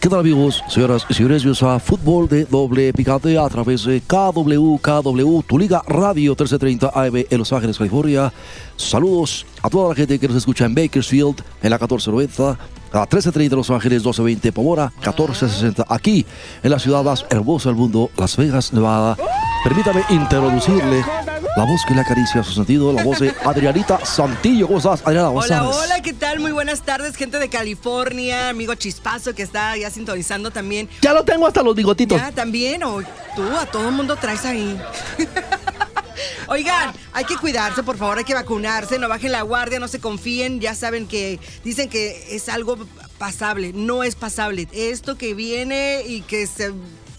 ¿Qué 0.00 0.10
tal 0.10 0.20
amigos, 0.20 0.62
señoras 0.68 1.04
y 1.08 1.14
señores? 1.14 1.42
Bienvenidos 1.42 1.62
a 1.62 1.80
Fútbol 1.80 2.28
de 2.28 2.44
Doble 2.44 2.92
Picante 2.92 3.36
a 3.36 3.48
través 3.48 3.84
de 3.84 4.00
KW, 4.02 4.76
KW, 4.76 5.40
tu 5.42 5.58
liga 5.58 5.82
radio 5.88 6.32
1330 6.32 6.92
AM 6.94 7.24
en 7.30 7.38
Los 7.38 7.52
Ángeles, 7.52 7.78
California. 7.78 8.32
Saludos 8.76 9.44
a 9.62 9.70
toda 9.70 9.88
la 9.88 9.94
gente 9.96 10.18
que 10.18 10.28
nos 10.28 10.36
escucha 10.36 10.66
en 10.66 10.74
Bakersfield, 10.74 11.42
en 11.62 11.70
la 11.70 11.78
1490, 11.78 12.50
a 12.92 13.00
1330 13.00 13.56
Los 13.56 13.70
Ángeles, 13.70 14.02
1220 14.02 14.52
Pomora, 14.52 14.92
1460 14.98 15.86
aquí, 15.88 16.24
en 16.62 16.70
la 16.70 16.78
ciudad 16.78 17.02
más 17.02 17.26
hermosa 17.30 17.70
del 17.70 17.76
mundo, 17.76 18.10
Las 18.16 18.36
Vegas, 18.36 18.72
Nevada. 18.72 19.16
Permítame 19.64 20.04
introducirle 20.10 21.23
la 21.56 21.64
voz 21.64 21.84
que 21.86 21.94
le 21.94 22.00
acaricia 22.00 22.42
su 22.42 22.52
sentido, 22.52 22.92
la 22.92 23.02
voz 23.04 23.20
de 23.20 23.32
Adrianita 23.44 24.04
Santillo. 24.04 24.66
¿Cómo 24.66 24.78
estás, 24.78 25.02
Adriana 25.04 25.30
Hola, 25.30 25.40
González? 25.40 25.76
hola, 25.76 26.02
¿qué 26.02 26.12
tal? 26.12 26.40
Muy 26.40 26.52
buenas 26.52 26.82
tardes, 26.82 27.14
gente 27.16 27.38
de 27.38 27.48
California, 27.48 28.48
amigo 28.48 28.74
Chispazo 28.74 29.34
que 29.34 29.42
está 29.42 29.76
ya 29.76 29.90
sintonizando 29.90 30.50
también. 30.50 30.88
Ya 31.00 31.12
lo 31.12 31.24
tengo 31.24 31.46
hasta 31.46 31.62
los 31.62 31.76
bigotitos. 31.76 32.20
Ya, 32.20 32.32
también, 32.32 32.82
o 32.82 33.00
tú, 33.36 33.42
a 33.56 33.66
todo 33.66 33.88
el 33.88 33.94
mundo 33.94 34.16
traes 34.16 34.44
ahí. 34.44 34.80
Oigan, 36.48 36.92
hay 37.12 37.24
que 37.24 37.36
cuidarse, 37.36 37.82
por 37.82 37.96
favor, 37.96 38.18
hay 38.18 38.24
que 38.24 38.34
vacunarse, 38.34 38.98
no 38.98 39.08
bajen 39.08 39.32
la 39.32 39.42
guardia, 39.42 39.78
no 39.78 39.88
se 39.88 40.00
confíen, 40.00 40.60
ya 40.60 40.74
saben 40.74 41.06
que 41.06 41.38
dicen 41.64 41.88
que 41.88 42.34
es 42.34 42.48
algo 42.48 42.76
pasable, 43.18 43.72
no 43.74 44.02
es 44.02 44.14
pasable. 44.14 44.68
Esto 44.72 45.16
que 45.16 45.34
viene 45.34 46.02
y 46.06 46.22
que 46.22 46.46
se 46.46 46.72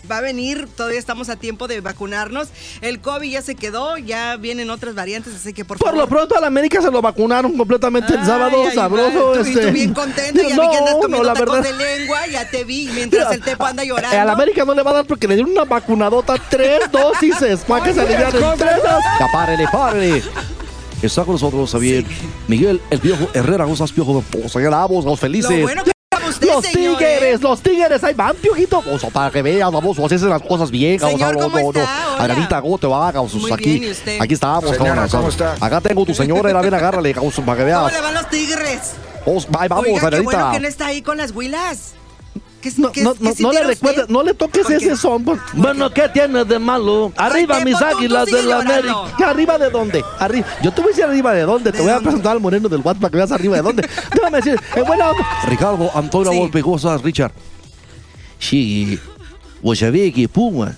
va 0.09 0.17
a 0.17 0.21
venir, 0.21 0.67
todavía 0.75 0.99
estamos 0.99 1.29
a 1.29 1.35
tiempo 1.35 1.67
de 1.67 1.81
vacunarnos. 1.81 2.49
El 2.81 2.99
COVID 2.99 3.29
ya 3.31 3.41
se 3.41 3.55
quedó, 3.55 3.97
ya 3.97 4.35
vienen 4.37 4.69
otras 4.69 4.95
variantes, 4.95 5.33
así 5.35 5.53
que 5.53 5.65
por, 5.65 5.77
Por 5.77 5.87
favor. 5.87 6.01
lo 6.03 6.07
pronto 6.07 6.37
a 6.37 6.41
la 6.41 6.47
América 6.47 6.81
se 6.81 6.91
lo 6.91 7.01
vacunaron 7.01 7.57
completamente 7.57 8.13
el 8.13 8.19
Ay, 8.19 8.25
sábado, 8.25 8.63
ay, 8.69 8.75
sabroso. 8.75 9.27
va, 9.31 9.33
tú- 9.33 9.45
y 9.47 9.51
este. 9.51 9.67
tú 9.67 9.71
bien 9.73 9.93
contento, 9.93 10.41
ya 10.47 10.55
no, 10.55 10.61
vi 10.63 10.69
que 10.69 10.77
andas 10.77 10.93
comiendo 10.95 11.17
no, 11.17 11.23
la 11.23 11.33
tacos 11.33 11.61
verdad. 11.61 11.77
de 11.77 11.97
lengua, 11.97 12.27
ya 12.27 12.49
te 12.49 12.63
vi, 12.63 12.89
mientras 12.93 13.31
el 13.33 13.41
tepo 13.41 13.65
anda 13.65 13.83
llorando. 13.83 14.17
A 14.21 14.25
la 14.25 14.31
América 14.33 14.63
no 14.65 14.73
le 14.73 14.83
va 14.83 14.91
a 14.91 14.93
dar 14.95 15.05
porque 15.05 15.27
le 15.27 15.35
dieron 15.35 15.51
una 15.51 15.65
vacunadota, 15.65 16.35
tres 16.49 16.81
dosis 16.91 17.35
para 17.67 17.83
que 17.83 17.93
se 17.93 18.01
alivianen. 18.01 18.31
Tres 18.57 18.75
dosis. 18.83 19.05
Ya 19.19 19.27
párele, 19.31 19.65
párele. 19.71 20.23
Está 21.01 21.23
con 21.23 21.33
nosotros 21.33 21.69
también 21.71 22.05
Miguel, 22.47 22.81
el 22.89 22.99
Piojo 22.99 23.29
Herrera, 23.33 23.65
Gozas 23.65 23.91
Piojo, 23.91 24.23
pues 24.31 24.55
allá 24.55 24.69
vamos, 24.69 25.03
los 25.05 25.13
Lo 25.13 25.17
felices. 25.17 25.61
bueno 25.61 25.83
que 25.83 25.91
los 26.41 26.65
señor, 26.65 26.97
tigres, 26.97 27.35
¿eh? 27.35 27.39
los 27.41 27.61
tigres, 27.61 28.03
ahí 28.03 28.13
van, 28.13 28.35
piojito. 28.35 28.81
Vamos, 28.81 29.05
para 29.13 29.31
que 29.31 29.41
veas, 29.41 29.71
vamos, 29.71 29.95
vamos 29.95 30.11
a 30.11 30.15
hacer 30.15 30.27
las 30.29 30.41
cosas 30.41 30.71
bien. 30.71 30.99
Vamos, 30.99 31.13
Señor, 31.19 31.35
no, 31.35 31.41
¿cómo 31.43 31.57
no, 31.57 31.63
no. 31.63 31.69
está? 31.69 32.07
Hola. 32.13 32.23
Adrianita, 32.23 32.61
¿cómo 32.61 32.77
te 32.77 32.87
va? 32.87 33.11
Vamos, 33.11 33.33
Muy 33.35 33.51
aquí, 33.51 33.63
bien, 33.79 33.83
¿y 33.83 33.91
usted? 33.91 34.17
aquí 34.21 34.33
estamos, 34.33 34.63
Señora, 34.69 34.85
cabrón, 34.95 35.09
¿cómo 35.09 35.29
está? 35.29 35.55
Acá 35.59 35.81
tengo 35.81 36.05
tu 36.05 36.13
señora, 36.13 36.49
era, 36.49 36.61
ven, 36.61 36.73
agárrale, 36.73 37.13
vamos, 37.13 37.33
para 37.35 37.57
que 37.65 37.71
¿Cómo 37.71 37.83
veas. 37.85 37.93
le 37.93 38.01
van 38.01 38.13
los 38.13 38.29
tigres? 38.29 38.79
Vamos, 39.25 39.47
ahí 39.57 39.67
vamos, 39.67 39.85
Oiga, 39.87 39.99
qué 39.99 40.05
Adrianita. 40.07 40.31
bueno 40.37 40.51
que 40.53 40.59
no 40.59 40.67
está 40.67 40.85
ahí 40.87 41.01
con 41.01 41.17
las 41.17 41.31
huilas. 41.31 41.93
¿Qué, 42.65 42.71
No, 42.81 42.91
qué- 42.91 43.03
no, 43.03 43.13
qué 43.13 43.23
no, 43.23 43.31
no 43.39 43.51
le 43.53 43.63
recuerdes, 43.63 44.09
no 44.09 44.23
le 44.23 44.33
toques 44.33 44.63
¿Por 44.63 44.71
qué? 44.71 44.85
ese 44.85 44.95
son. 44.97 45.23
pues. 45.23 45.39
Bueno, 45.53 45.91
¿qué 45.91 46.09
tiene 46.09 46.43
de 46.45 46.57
malo? 46.57 47.11
Arriba 47.15 47.59
mis 47.59 47.79
águilas 47.79 48.25
de 48.25 48.41
la 48.43 48.61
llorando. 48.63 48.73
América. 49.01 49.29
¿Arriba 49.29 49.57
de 49.59 49.69
dónde? 49.69 50.03
Arriba. 50.19 50.47
Yo 50.63 50.71
te 50.71 50.81
voy 50.81 50.87
a 50.87 50.91
decir 50.91 51.03
arriba 51.05 51.33
de 51.33 51.41
dónde. 51.43 51.71
Te 51.71 51.77
¿De 51.77 51.83
voy 51.83 51.91
a 51.91 51.95
dónde? 51.95 52.07
presentar 52.09 52.31
al 52.31 52.39
moreno 52.39 52.67
del 52.67 52.81
WhatsApp 52.81 53.01
para 53.01 53.11
que 53.11 53.17
veas 53.17 53.31
arriba 53.31 53.55
de 53.57 53.61
dónde. 53.61 53.87
Déjame 54.13 54.37
decir, 54.37 54.59
en 54.75 54.83
buena 54.85 55.11
onda. 55.11 55.23
Ricardo 55.47 55.91
Antonio 55.93 56.31
Sí. 56.31 56.37
Volpe, 56.39 56.61
¿cómo 56.63 56.77
estás, 56.77 57.01
Richard? 57.03 57.31
Sí, 58.39 58.99
vos 59.61 59.77
sabés 59.79 60.13
que 60.13 60.27
Puma, 60.27 60.75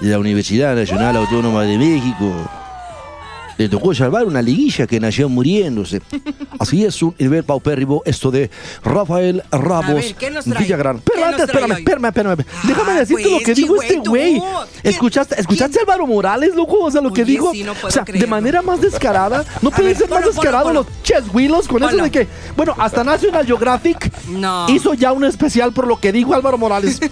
de 0.00 0.10
la 0.10 0.18
Universidad 0.18 0.74
Nacional 0.74 1.16
Autónoma 1.16 1.62
de 1.62 1.78
México, 1.78 2.32
le 3.60 3.68
tocó 3.68 3.94
salvar 3.94 4.24
una 4.26 4.40
liguilla 4.40 4.86
que 4.86 4.98
nació 4.98 5.28
muriéndose. 5.28 6.00
Así 6.58 6.82
es 6.84 7.02
un 7.02 7.14
nivel 7.18 7.44
paupérrimo 7.44 8.00
esto 8.06 8.30
de 8.30 8.50
Rafael 8.82 9.42
Ramos. 9.50 10.14
Villagrán. 10.58 10.98
¿Qué 11.00 11.10
Pero 11.14 11.26
antes, 11.26 11.40
espérame, 11.42 11.72
espérame, 11.72 12.04
espérame. 12.06 12.36
Déjame 12.66 12.92
Ah, 12.92 12.98
decirte 13.00 13.24
lo 13.24 13.30
pues, 13.36 13.44
que 13.44 13.54
dijo 13.54 13.82
este 13.82 13.94
güey, 13.98 14.02
tú. 14.02 14.10
güey. 14.10 14.32
¿Quién- 14.82 14.94
¿Escuchaste, 14.94 15.38
¿Escuchaste 15.40 15.78
a 15.78 15.82
Álvaro 15.82 16.06
Morales, 16.06 16.54
loco? 16.54 16.78
O 16.84 16.90
sea, 16.90 17.02
lo 17.02 17.12
que 17.12 17.22
Oye, 17.22 17.32
dijo. 17.32 17.52
sí, 17.52 17.62
no 17.64 17.72
o 17.82 17.90
sea, 17.90 18.02
de 18.04 18.26
manera 18.26 18.62
más 18.62 18.80
descarada. 18.80 19.44
No 19.62 19.70
puede 19.70 19.94
ser 19.94 20.08
más 20.08 20.24
descarado 20.24 20.72
los 20.72 20.86
cheshuilos 21.02 21.68
con 21.68 21.82
eso 21.84 21.96
de 21.96 22.10
que, 22.10 22.26
bueno, 22.56 22.74
hasta 22.78 23.04
National 23.04 23.44
Geographic 23.44 24.10
No. 24.28 24.66
hizo 24.70 24.94
ya 24.94 25.12
un 25.12 25.24
especial 25.24 25.72
por 25.72 25.86
lo 25.86 26.00
que 26.00 26.12
dijo 26.12 26.34
Álvaro 26.34 26.56
Morales. 26.56 26.98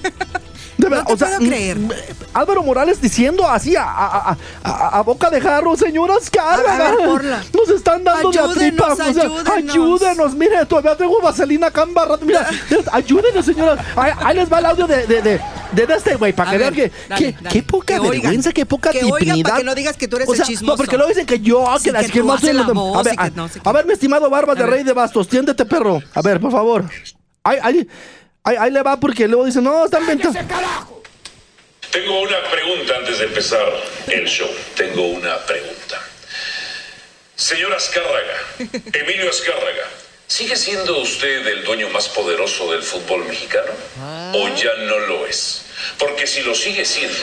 De 0.78 0.88
verdad, 0.88 1.04
te 1.06 1.12
o 1.12 1.16
sea, 1.18 1.26
puedo 1.36 1.50
creer. 1.50 1.76
mm, 1.78 1.90
Álvaro 2.34 2.62
Morales 2.62 3.00
diciendo 3.00 3.46
así 3.48 3.74
a, 3.76 3.82
a- 3.82 4.30
a- 4.30 4.36
a- 4.62 4.98
a 4.98 5.02
boca 5.02 5.28
de 5.28 5.40
jarro, 5.40 5.76
señoras, 5.76 6.30
ponla. 6.30 7.42
Nos 7.52 7.68
están 7.68 8.04
dando 8.04 8.30
de 8.30 8.38
Ayúdenos, 8.38 8.56
atripa. 8.56 8.92
o 8.92 8.96
sea, 8.96 9.06
ayúdenos. 9.06 9.48
ayúdenos. 9.48 10.34
Mire, 10.34 10.64
todavía 10.66 10.96
tengo 10.96 11.20
vaselina 11.20 11.70
camba. 11.70 12.06
Mira, 12.22 12.48
ayúdenos, 12.92 13.44
señoras. 13.44 13.84
Ahí, 13.96 14.12
ahí 14.24 14.36
les 14.36 14.52
va 14.52 14.60
el 14.60 14.66
audio 14.66 14.86
de, 14.86 15.06
de, 15.06 15.20
de, 15.22 15.40
de 15.72 15.94
este 15.94 16.14
güey, 16.14 16.32
para 16.32 16.52
que 16.52 16.58
vean 16.58 16.74
que, 16.74 16.90
que- 17.16 17.34
qué 17.50 17.62
poca 17.62 17.94
Que 17.94 18.00
oigan. 18.00 18.10
vergüenza, 18.22 18.52
qué 18.52 18.64
poca 18.66 18.90
Que 18.90 19.04
oigan, 19.04 19.42
para 19.42 19.56
que 19.56 19.64
no 19.64 19.74
digas 19.74 19.96
que 19.96 20.06
tú 20.08 20.16
eres 20.16 20.28
O 20.28 20.32
el 20.32 20.36
sea, 20.38 20.46
chismoso. 20.46 20.72
No, 20.72 20.76
porque 20.76 20.96
luego 20.96 21.08
dicen 21.08 21.26
que 21.26 21.40
yo, 21.40 21.66
Sí, 21.78 21.84
que 21.84 21.92
la 21.92 22.00
que 22.04 22.10
que 22.10 22.22
no 22.22 22.38
soy 22.38 22.52
la 22.52 22.62
de- 22.64 22.72
voz 22.72 22.98
a 22.98 23.02
ver, 23.02 23.16
que 23.16 23.22
a- 23.24 23.30
no 23.30 23.48
a 23.64 23.72
ver, 23.72 23.84
mi 23.86 23.92
estimado 23.94 24.30
Barbas 24.30 24.56
de. 24.56 24.64
Rey 24.66 24.84
de 24.84 24.92
Bastos, 24.92 25.26
tiéndete, 25.28 25.64
perro. 25.64 26.00
A 26.14 26.22
ver, 26.22 26.38
por 26.40 26.52
favor. 26.52 26.84
Ahí, 27.44 27.58
ahí, 27.62 27.88
ahí, 28.48 28.56
ahí 28.58 28.70
le 28.70 28.82
va 28.82 28.98
porque 28.98 29.28
luego 29.28 29.44
dicen, 29.44 29.64
no, 29.64 29.84
están 29.84 30.06
ventajas. 30.06 30.46
Tengo 31.90 32.20
una 32.20 32.42
pregunta 32.50 32.96
antes 32.96 33.18
de 33.18 33.24
empezar 33.24 33.66
el 34.08 34.26
show. 34.26 34.48
Tengo 34.76 35.06
una 35.08 35.38
pregunta. 35.46 36.00
Señor 37.34 37.72
Azcárraga, 37.72 38.34
Emilio 38.92 39.30
Azcárraga, 39.30 39.84
¿sigue 40.26 40.56
siendo 40.56 40.98
usted 40.98 41.46
el 41.46 41.64
dueño 41.64 41.88
más 41.90 42.08
poderoso 42.08 42.70
del 42.72 42.82
fútbol 42.82 43.24
mexicano? 43.24 43.72
¿O 44.34 44.48
ya 44.54 44.74
no 44.74 44.98
lo 45.00 45.26
es? 45.26 45.62
Porque 45.98 46.26
si 46.26 46.42
lo 46.42 46.54
sigue 46.54 46.84
siendo, 46.84 47.16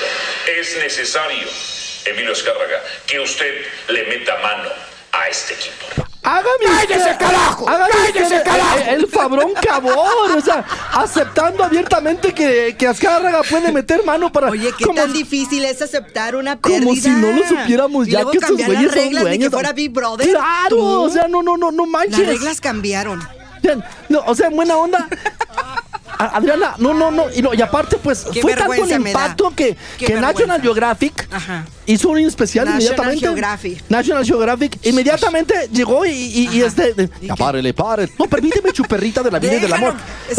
es 0.57 0.77
necesario, 0.77 1.47
Emilio 2.05 2.31
Azcárraga, 2.31 2.81
que 3.05 3.19
usted 3.19 3.65
le 3.89 4.03
meta 4.05 4.37
mano 4.37 4.69
a 5.11 5.27
este 5.27 5.53
equipo. 5.53 6.04
Hágame 6.25 6.65
¡Cállese, 6.65 6.97
usted- 6.97 7.17
carajo! 7.19 7.69
hágame 7.69 7.91
¡Cállese, 7.91 8.23
usted 8.23 8.43
carajo! 8.43 8.77
El, 8.87 8.95
el 9.03 9.07
Fabrón 9.07 9.53
Cabor, 9.61 10.31
o 10.37 10.41
sea, 10.41 10.65
aceptando 10.93 11.63
abiertamente 11.63 12.33
que, 12.33 12.75
que 12.77 12.87
Azcárraga 12.87 13.41
puede 13.49 13.71
meter 13.71 14.03
mano 14.03 14.31
para. 14.31 14.49
Oye, 14.49 14.71
qué 14.77 14.85
como- 14.85 14.99
tan 15.01 15.13
difícil 15.13 15.63
es 15.65 15.81
aceptar 15.81 16.35
una 16.35 16.59
pérdida. 16.59 16.79
Como 16.79 16.95
si 16.95 17.09
no 17.09 17.31
lo 17.31 17.47
supiéramos 17.47 18.07
ya 18.07 18.25
que 18.29 18.37
estos 18.39 18.57
güeyes 18.57 18.91
son 18.91 19.11
dueños. 19.11 19.49
que 19.49 19.51
fuera 19.51 19.71
Big 19.73 19.91
Brother. 19.91 20.27
Claro, 20.29 20.69
Tú. 20.69 20.83
o 21.03 21.09
sea, 21.09 21.27
no, 21.27 21.43
no, 21.43 21.57
no, 21.57 21.71
no 21.71 21.85
manches. 21.85 22.17
Las 22.19 22.27
reglas 22.27 22.59
cambiaron. 22.59 23.21
No, 24.09 24.21
o 24.25 24.33
sea, 24.35 24.47
en 24.47 24.55
buena 24.55 24.77
onda. 24.77 25.07
Adriana, 26.17 26.75
no, 26.77 26.93
no, 26.93 27.11
no. 27.11 27.25
Y, 27.35 27.41
no, 27.41 27.53
y 27.53 27.61
aparte, 27.61 27.97
pues, 27.97 28.25
Qué 28.31 28.41
fue 28.41 28.53
tanto 28.55 28.73
el 28.73 28.91
impacto 28.91 29.51
que, 29.55 29.75
que. 29.97 30.13
National 30.15 30.61
Geographic 30.61 31.27
Ajá. 31.31 31.65
Hizo 31.85 32.09
un 32.09 32.19
especial 32.19 32.65
National 32.65 32.81
inmediatamente. 32.83 33.25
Geographic. 33.25 33.83
National 33.89 34.25
Geographic 34.25 34.79
inmediatamente 34.85 35.69
llegó 35.71 36.05
y, 36.05 36.09
y, 36.11 36.49
y 36.53 36.61
este. 36.61 36.93
¿Y 37.21 37.27
ya 37.27 37.35
párele, 37.35 37.73
párele. 37.73 38.11
No, 38.17 38.25
permíteme, 38.25 38.71
chuperrita 38.73 39.21
de 39.23 39.31
la 39.31 39.39
vida 39.39 39.55
y 39.55 39.59
del 39.59 39.73
amor. 39.73 39.93
Es 40.29 40.37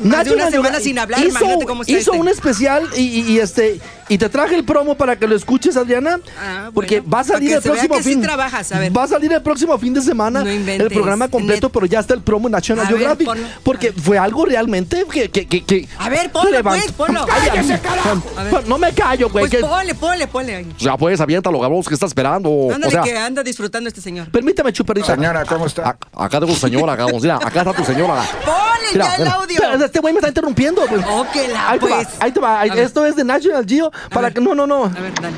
más 0.00 0.24
de 0.24 0.34
una 0.34 0.50
semana 0.50 0.80
sin 0.80 0.98
hablar, 0.98 1.24
hizo, 1.24 1.38
cómo 1.66 1.82
hizo 1.82 1.96
este. 1.98 2.10
un 2.10 2.28
especial 2.28 2.88
y, 2.96 3.38
este. 3.38 3.80
Y 4.08 4.18
te 4.18 4.28
traje 4.28 4.54
el 4.56 4.64
promo 4.64 4.94
para 4.96 5.16
que 5.16 5.26
lo 5.26 5.34
escuches, 5.34 5.76
Adriana. 5.76 6.18
Ah, 6.38 6.70
porque 6.74 7.00
bueno, 7.00 7.12
va 7.14 7.20
a 7.20 7.24
salir 7.24 7.52
el 7.52 7.62
próximo 7.62 7.96
que 7.96 8.02
sí 8.02 8.10
fin. 8.10 8.20
trabajas, 8.22 8.70
a 8.72 8.78
ver. 8.78 8.94
Va 8.94 9.04
a 9.04 9.08
salir 9.08 9.32
el 9.32 9.40
próximo 9.42 9.78
fin 9.78 9.94
de 9.94 10.02
semana 10.02 10.42
No 10.42 10.50
el 10.50 10.56
inventes, 10.56 10.92
programa 10.92 11.28
completo, 11.28 11.68
net- 11.68 11.72
pero 11.72 11.86
ya 11.86 12.00
está 12.00 12.12
el 12.12 12.20
promo 12.20 12.48
National 12.48 12.84
A 12.86 12.88
ver, 12.90 12.98
Geographic. 12.98 13.26
ponlo. 13.26 13.46
porque 13.62 13.88
A 13.88 13.90
ver. 13.92 14.00
fue 14.00 14.18
algo 14.18 14.44
realmente 14.44 15.04
que. 15.10 15.30
que, 15.30 15.46
que, 15.46 15.64
que 15.64 15.88
A 15.98 16.08
ver, 16.10 16.30
ponlo, 16.30 16.62
pues, 16.62 16.92
ponlo. 16.92 17.24
Ay, 17.30 17.48
¡Cállese, 17.48 17.80
carajo! 17.80 18.22
Ver. 18.50 18.68
No 18.68 18.76
me 18.76 18.92
callo, 18.92 19.30
güey. 19.30 19.48
Pues 19.48 19.62
ponle, 19.62 19.94
ponle, 19.94 20.26
ponle. 20.26 20.66
Ya 20.82 20.96
pues, 20.96 21.20
aviéntalo, 21.20 21.58
Gabos, 21.60 21.88
que 21.88 21.94
está 21.94 22.06
esperando. 22.06 22.68
Ándale, 22.74 22.86
o 22.86 22.90
sea, 22.90 23.02
que 23.02 23.16
anda 23.16 23.42
disfrutando 23.42 23.88
este 23.88 24.00
señor. 24.00 24.30
permítame, 24.30 24.72
chuperita. 24.72 25.14
Señora, 25.14 25.44
¿cómo 25.44 25.66
está? 25.66 25.96
A- 26.14 26.24
acá 26.24 26.40
tengo 26.40 26.54
señora, 26.54 26.96
Gabos. 26.96 27.22
Mira, 27.22 27.36
acá 27.36 27.60
está 27.60 27.72
tu 27.72 27.84
señora. 27.84 28.22
Ponle 28.44 28.88
Mira, 28.92 29.04
ya 29.06 29.14
el 29.16 29.22
mira. 29.22 29.34
audio. 29.34 29.84
Este 29.84 30.00
güey 30.00 30.12
me 30.12 30.18
está 30.18 30.28
interrumpiendo. 30.28 30.82
Pues. 30.86 31.02
Oh, 31.08 31.26
que 31.32 31.48
la, 31.48 31.70
ahí 31.70 31.78
te 31.78 31.86
pues. 31.86 32.06
va, 32.06 32.10
ahí 32.20 32.32
te 32.32 32.40
va. 32.40 32.60
ahí- 32.60 32.70
A 32.70 32.74
ver. 32.74 32.84
esto 32.84 33.04
es 33.06 33.16
de 33.16 33.24
National 33.24 33.64
Geo. 33.66 33.90
Para 34.10 34.30
que. 34.30 34.40
No, 34.40 34.54
no, 34.54 34.66
no. 34.66 34.84
A 34.84 34.88
ver, 34.88 35.12
dale. 35.20 35.36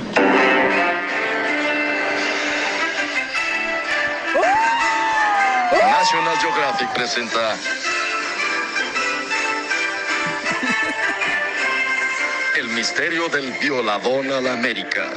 National 5.73 6.37
Geographic 6.39 6.89
presenta 6.95 7.57
misterio 12.75 13.29
del 13.29 13.53
violadón 13.53 14.33
a 14.33 14.41
la 14.41 14.55
América. 14.55 15.09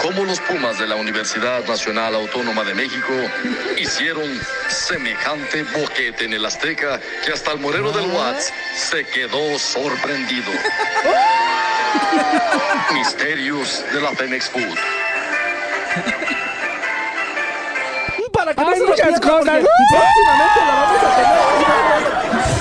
Cómo 0.00 0.24
los 0.24 0.38
Pumas 0.40 0.78
de 0.78 0.86
la 0.86 0.96
Universidad 0.96 1.64
Nacional 1.66 2.14
Autónoma 2.14 2.62
de 2.64 2.74
México 2.74 3.12
hicieron 3.78 4.38
semejante 4.68 5.62
boquete 5.62 6.26
en 6.26 6.34
el 6.34 6.44
Azteca 6.44 7.00
que 7.24 7.32
hasta 7.32 7.52
el 7.52 7.60
morero 7.60 7.90
del 7.92 8.10
Watts 8.10 8.52
se 8.76 9.04
quedó 9.04 9.58
sorprendido. 9.58 10.50
Misterios 12.92 13.82
de 13.92 14.00
la 14.00 14.10
Femex 14.10 14.50
Food. 14.50 14.76
Para 18.32 18.52
que 18.54 18.60
no 18.60 18.68
Hay 18.68 18.74
se 18.74 18.80
lo 18.80 18.86
muchas 18.90 19.06
pierdan, 19.08 19.30
cosas. 19.30 19.60
porque 19.60 19.68
Próximamente 19.90 20.60
la 20.66 20.74
vamos 20.74 21.02
a 21.02 21.16
tener. 21.16 21.34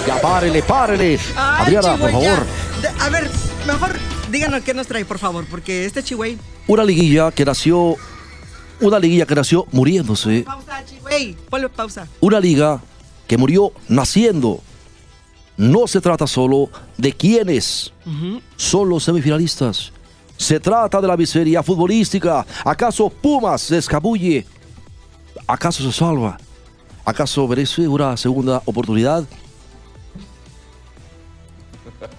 Ya 0.07 0.15
párele, 0.21 0.63
párele. 0.63 1.19
Ay, 1.35 1.75
Adriana, 1.75 1.97
por 1.97 2.11
favor. 2.11 2.45
ya. 2.81 2.93
A 3.05 3.09
ver, 3.09 3.29
mejor 3.65 3.97
díganos 4.31 4.63
qué 4.63 4.73
nos 4.73 4.87
trae, 4.87 5.05
por 5.05 5.19
favor, 5.19 5.45
porque 5.49 5.85
este 5.85 6.03
Chihuahua. 6.03 6.37
Una 6.67 6.83
liguilla 6.83 7.31
que 7.31 7.45
nació. 7.45 7.95
Una 8.81 8.99
liguilla 8.99 9.25
que 9.25 9.35
nació 9.35 9.65
muriéndose. 9.71 10.41
Pausa, 10.41 10.83
Chihuahua. 10.85 11.35
Ponle 11.49 11.69
pausa. 11.69 12.07
Una 12.19 12.39
liga 12.39 12.81
que 13.27 13.37
murió 13.37 13.71
naciendo. 13.87 14.61
No 15.55 15.87
se 15.87 16.01
trata 16.01 16.25
solo 16.25 16.69
de 16.97 17.13
quiénes 17.13 17.93
son 18.57 18.89
los 18.89 19.03
semifinalistas. 19.03 19.91
Se 20.35 20.59
trata 20.59 20.99
de 20.99 21.07
la 21.07 21.15
miseria 21.15 21.61
futbolística. 21.61 22.45
¿Acaso 22.65 23.09
Pumas 23.09 23.61
se 23.61 23.77
escabulle? 23.77 24.45
¿Acaso 25.45 25.83
se 25.83 25.91
salva? 25.91 26.37
¿Acaso 27.05 27.47
merece 27.47 27.87
una 27.87 28.17
segunda 28.17 28.61
oportunidad? 28.65 29.25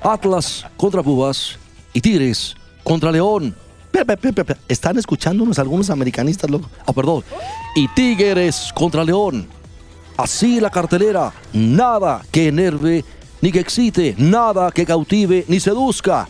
Atlas 0.02 0.66
contra 0.76 1.02
Pumas 1.02 1.58
y 1.92 2.00
Tigres 2.00 2.54
contra 2.82 3.10
León. 3.10 3.54
Están 4.69 4.98
escuchándonos 4.98 5.58
algunos 5.58 5.88
americanistas, 5.90 6.50
loco. 6.50 6.69
Ah, 6.84 6.92
perdón. 6.92 7.22
Y 7.76 7.86
Tigres 7.88 8.72
contra 8.75 9.04
León. 9.04 9.46
Así 10.16 10.60
la 10.60 10.70
cartelera, 10.70 11.32
nada 11.52 12.22
que 12.31 12.48
enerve 12.48 13.04
ni 13.40 13.50
que 13.52 13.60
excite, 13.60 14.14
nada 14.16 14.70
que 14.70 14.86
cautive 14.86 15.44
ni 15.48 15.60
seduzca. 15.60 16.28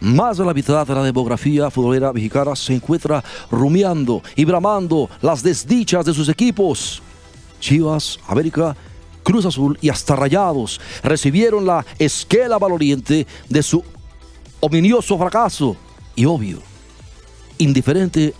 Más 0.00 0.38
de 0.38 0.44
la 0.44 0.54
mitad 0.54 0.86
de 0.86 0.94
la 0.94 1.02
demografía 1.02 1.70
futbolera 1.70 2.12
mexicana 2.12 2.54
se 2.54 2.74
encuentra 2.74 3.22
rumiando 3.50 4.22
y 4.36 4.44
bramando 4.44 5.10
las 5.20 5.42
desdichas 5.42 6.04
de 6.04 6.14
sus 6.14 6.28
equipos. 6.28 7.02
Chivas, 7.58 8.20
América, 8.28 8.76
Cruz 9.28 9.44
Azul 9.44 9.76
y 9.82 9.90
hasta 9.90 10.16
Rayados 10.16 10.80
recibieron 11.02 11.66
la 11.66 11.84
esquela 11.98 12.58
valoriente 12.58 13.26
de 13.46 13.62
su 13.62 13.84
ominioso 14.60 15.18
fracaso 15.18 15.76
y 16.16 16.24
obvio, 16.24 16.62
indiferente 17.58 18.32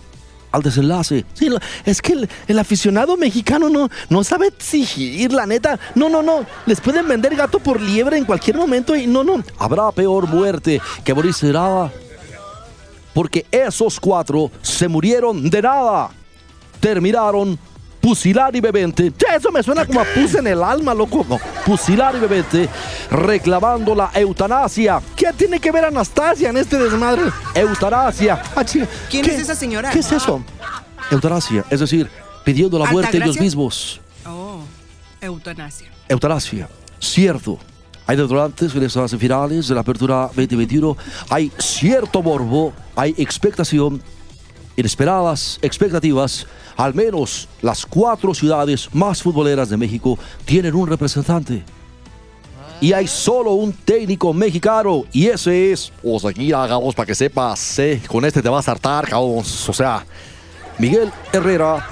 al 0.51 0.63
desenlace. 0.63 1.27
Sí, 1.35 1.47
es 1.85 2.01
que 2.01 2.27
el, 2.47 2.57
aficionado 2.57 3.17
mexicano 3.17 3.69
no, 3.69 3.87
no 4.09 4.23
sabe 4.23 4.47
exigir, 4.47 5.31
la 5.31 5.45
neta. 5.45 5.79
No, 5.93 6.09
no, 6.09 6.23
no. 6.23 6.43
Les 6.65 6.81
pueden 6.81 7.07
vender 7.07 7.35
gato 7.35 7.59
por 7.59 7.79
liebre 7.79 8.17
en 8.17 8.25
cualquier 8.25 8.57
momento 8.57 8.95
y 8.95 9.05
no, 9.05 9.23
no. 9.23 9.43
Habrá 9.59 9.91
peor 9.91 10.27
muerte 10.27 10.81
que 11.03 11.13
morirse 11.13 11.53
nada. 11.53 11.93
Porque 13.13 13.45
esos 13.51 13.99
cuatro 13.99 14.49
se 14.63 14.87
murieron 14.87 15.51
de 15.51 15.61
nada. 15.61 16.09
Terminaron 16.79 17.59
pusilar 17.99 18.55
y 18.55 18.61
bebente. 18.61 19.11
Che, 19.17 19.35
Eso 19.35 19.51
me 19.51 19.61
suena 19.63 19.85
como 19.85 19.99
a 19.99 20.03
pus 20.03 20.35
en 20.35 20.47
el 20.47 20.63
alma, 20.63 20.93
loco. 20.93 21.25
No, 21.27 21.39
pusilar 21.65 22.15
y 22.15 22.19
bebente 22.19 22.69
reclamando 23.11 23.95
la 23.95 24.11
eutanasia. 24.13 25.01
¿Qué 25.15 25.31
tiene 25.33 25.59
que 25.59 25.71
ver 25.71 25.85
Anastasia 25.85 26.49
en 26.49 26.57
este 26.57 26.77
desmadre? 26.77 27.23
Eutanasia. 27.53 28.41
Ah. 28.55 28.63
¿Quién 29.09 29.25
es 29.25 29.39
esa 29.39 29.55
señora? 29.55 29.91
¿Qué 29.91 29.99
es 29.99 30.11
eso? 30.11 30.43
Eutanasia. 31.11 31.65
Es 31.69 31.79
decir, 31.79 32.09
pidiendo 32.43 32.77
la 32.79 32.91
muerte 32.91 33.17
ellos 33.17 33.39
mismos. 33.39 33.99
Oh, 34.25 34.61
eutanasia. 35.21 35.89
Eutanasia. 36.07 36.69
Cierto. 36.99 37.57
Hay 38.05 38.17
detonantes 38.17 38.73
en 38.73 38.81
estas 38.81 39.15
finales 39.17 39.67
de 39.67 39.75
la 39.75 39.81
apertura 39.81 40.31
2021. 40.35 40.97
Hay 41.29 41.51
cierto 41.59 42.23
morbo, 42.23 42.73
hay 42.95 43.13
expectación, 43.19 44.01
inesperadas 44.79 45.59
expectativas. 45.61 46.47
Al 46.77 46.93
menos 46.93 47.47
las 47.61 47.85
cuatro 47.85 48.33
ciudades 48.33 48.89
más 48.93 49.21
futboleras 49.21 49.69
de 49.69 49.77
México 49.77 50.17
tienen 50.45 50.73
un 50.75 50.87
representante. 50.87 51.63
Y 52.81 52.93
hay 52.93 53.07
solo 53.07 53.51
un 53.51 53.73
técnico 53.73 54.33
mexicano. 54.33 55.03
Y 55.11 55.27
ese 55.27 55.73
es. 55.73 55.91
O 56.01 56.17
sea, 56.19 56.29
aquí 56.29 56.53
hagamos 56.53 56.95
para 56.95 57.05
que 57.05 57.15
sepas. 57.15 57.77
eh, 57.79 58.01
con 58.07 58.23
este 58.23 58.41
te 58.41 58.47
vas 58.47 58.67
a 58.69 58.71
hartar, 58.71 59.07
cabrón. 59.09 59.39
O 59.39 59.73
sea, 59.73 60.05
Miguel 60.77 61.11
Herrera. 61.33 61.85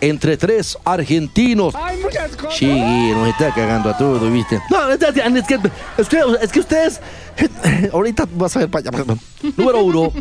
Entre 0.00 0.36
tres 0.36 0.78
argentinos. 0.84 1.74
Hay 1.74 1.98
muchas 2.00 2.36
cosas. 2.36 2.54
Sí, 2.54 3.10
nos 3.12 3.28
está 3.30 3.52
cagando 3.52 3.90
a 3.90 3.98
todo, 3.98 4.30
¿viste? 4.30 4.60
No, 4.70 4.86
que, 4.96 5.54
es 5.98 6.08
que, 6.08 6.18
es 6.40 6.52
que 6.52 6.60
ustedes. 6.60 7.00
Ahorita 7.92 8.28
vas 8.32 8.54
a 8.54 8.60
ver 8.60 8.70
para 8.70 8.88
allá. 8.90 9.16
Número 9.56 9.82
uno, 9.82 10.12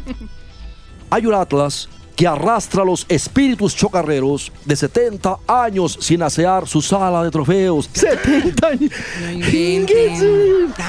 hay 1.10 1.26
un 1.26 1.34
Atlas 1.34 1.90
que 2.16 2.26
arrastra 2.28 2.84
los 2.84 3.06
espíritus 3.08 3.76
chocarreros 3.76 4.52
de 4.66 4.76
70 4.76 5.38
años 5.48 5.98
sin 6.02 6.24
asear 6.24 6.68
su 6.68 6.82
sala 6.82 7.24
de 7.24 7.30
trofeos. 7.30 7.90
70 7.94 8.68
años. 8.68 8.92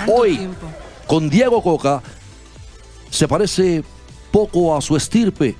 No 0.06 0.14
Hoy, 0.14 0.38
tiempo. 0.38 0.66
con 1.06 1.28
Diego 1.28 1.62
Coca, 1.62 2.02
se 3.10 3.28
parece 3.28 3.84
poco 4.30 4.74
a 4.74 4.80
su 4.80 4.96
estirpe. 4.96 5.54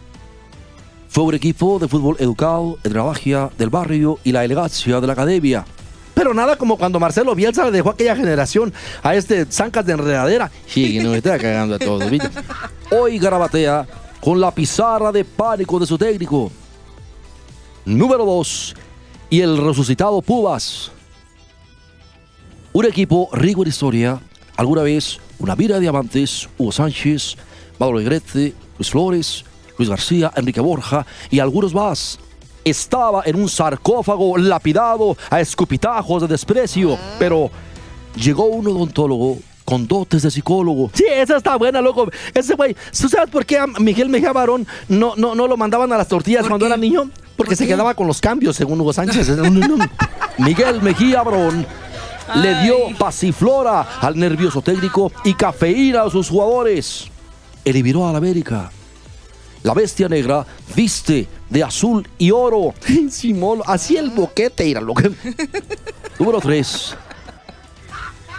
Fue 1.10 1.24
un 1.24 1.34
equipo 1.34 1.78
de 1.78 1.88
fútbol 1.88 2.16
educado 2.18 2.76
entre 2.82 2.98
la 2.98 3.04
magia 3.04 3.50
del 3.58 3.68
barrio 3.70 4.18
y 4.24 4.32
la 4.32 4.44
elegancia 4.44 5.00
de 5.00 5.06
la 5.06 5.12
academia. 5.12 5.66
Pero 6.14 6.34
nada 6.34 6.56
como 6.56 6.76
cuando 6.76 6.98
Marcelo 6.98 7.34
Bielsa 7.34 7.64
le 7.64 7.70
dejó 7.70 7.90
a 7.90 7.92
aquella 7.92 8.16
generación 8.16 8.72
a 9.02 9.14
este 9.14 9.46
zancas 9.46 9.84
de 9.86 9.92
enredadera. 9.92 10.50
Sí, 10.66 10.94
que 10.94 11.02
nos 11.02 11.14
está 11.14 11.38
cagando 11.38 11.76
a 11.76 11.78
todos, 11.78 12.10
¿viste? 12.10 12.28
Hoy 12.90 13.18
garabatea 13.18 13.86
con 14.20 14.40
la 14.40 14.50
pizarra 14.50 15.12
de 15.12 15.24
pánico 15.24 15.78
de 15.78 15.86
su 15.86 15.96
técnico. 15.96 16.50
Número 17.84 18.24
2. 18.24 18.74
Y 19.30 19.40
el 19.40 19.58
resucitado 19.58 20.20
Pubas. 20.22 20.90
Un 22.72 22.84
equipo 22.84 23.28
rico 23.32 23.62
en 23.62 23.68
historia. 23.68 24.20
Alguna 24.56 24.82
vez 24.82 25.20
una 25.38 25.54
mira 25.54 25.76
de 25.76 25.82
diamantes, 25.82 26.48
Hugo 26.58 26.72
Sánchez, 26.72 27.36
Mauro 27.78 27.98
Negrete, 27.98 28.54
Luis 28.76 28.90
Flores, 28.90 29.44
Luis 29.76 29.88
García, 29.88 30.32
Enrique 30.34 30.60
Borja 30.60 31.06
y 31.30 31.38
algunos 31.38 31.72
más. 31.72 32.18
Estaba 32.64 33.22
en 33.24 33.36
un 33.36 33.48
sarcófago 33.48 34.36
lapidado 34.36 35.16
a 35.30 35.40
escupitajos 35.40 36.22
de 36.22 36.28
desprecio, 36.28 36.98
pero 37.18 37.50
llegó 38.16 38.46
un 38.46 38.66
odontólogo 38.66 39.38
con 39.68 39.86
dotes 39.86 40.22
de 40.22 40.30
psicólogo. 40.30 40.90
Sí, 40.94 41.04
esa 41.12 41.36
está 41.36 41.54
buena, 41.56 41.82
loco. 41.82 42.10
Ese 42.32 42.54
güey, 42.54 42.74
¿tú 42.98 43.06
sabes 43.06 43.28
por 43.28 43.44
qué 43.44 43.58
a 43.58 43.66
Miguel 43.66 44.08
Mejía 44.08 44.32
Barón 44.32 44.66
no, 44.88 45.12
no, 45.14 45.34
no 45.34 45.46
lo 45.46 45.58
mandaban 45.58 45.92
a 45.92 45.98
las 45.98 46.08
tortillas 46.08 46.40
¿Por 46.40 46.52
cuando 46.52 46.64
qué? 46.64 46.68
era 46.68 46.76
niño? 46.78 47.10
Porque 47.36 47.50
¿Por 47.50 47.56
se 47.58 47.64
qué? 47.64 47.74
quedaba 47.74 47.92
con 47.92 48.06
los 48.06 48.18
cambios, 48.18 48.56
según 48.56 48.80
Hugo 48.80 48.94
Sánchez. 48.94 49.28
Miguel 50.38 50.80
Mejía 50.80 51.22
Barón 51.22 51.66
le 52.36 52.62
dio 52.62 52.76
pasiflora 52.98 53.82
al 54.00 54.18
nervioso 54.18 54.62
técnico 54.62 55.12
y 55.22 55.34
cafeína 55.34 56.04
a 56.04 56.10
sus 56.10 56.30
jugadores. 56.30 57.08
Eliminó 57.62 58.08
a 58.08 58.12
la 58.12 58.16
América. 58.16 58.70
La 59.64 59.74
bestia 59.74 60.08
negra 60.08 60.46
viste 60.74 61.28
de 61.50 61.62
azul 61.62 62.08
y 62.16 62.30
oro. 62.30 62.72
Simón, 63.10 63.60
así 63.66 63.98
el 63.98 64.08
boquete, 64.12 64.70
era 64.70 64.80
loco. 64.80 65.02
Número 66.18 66.40
3. 66.40 66.96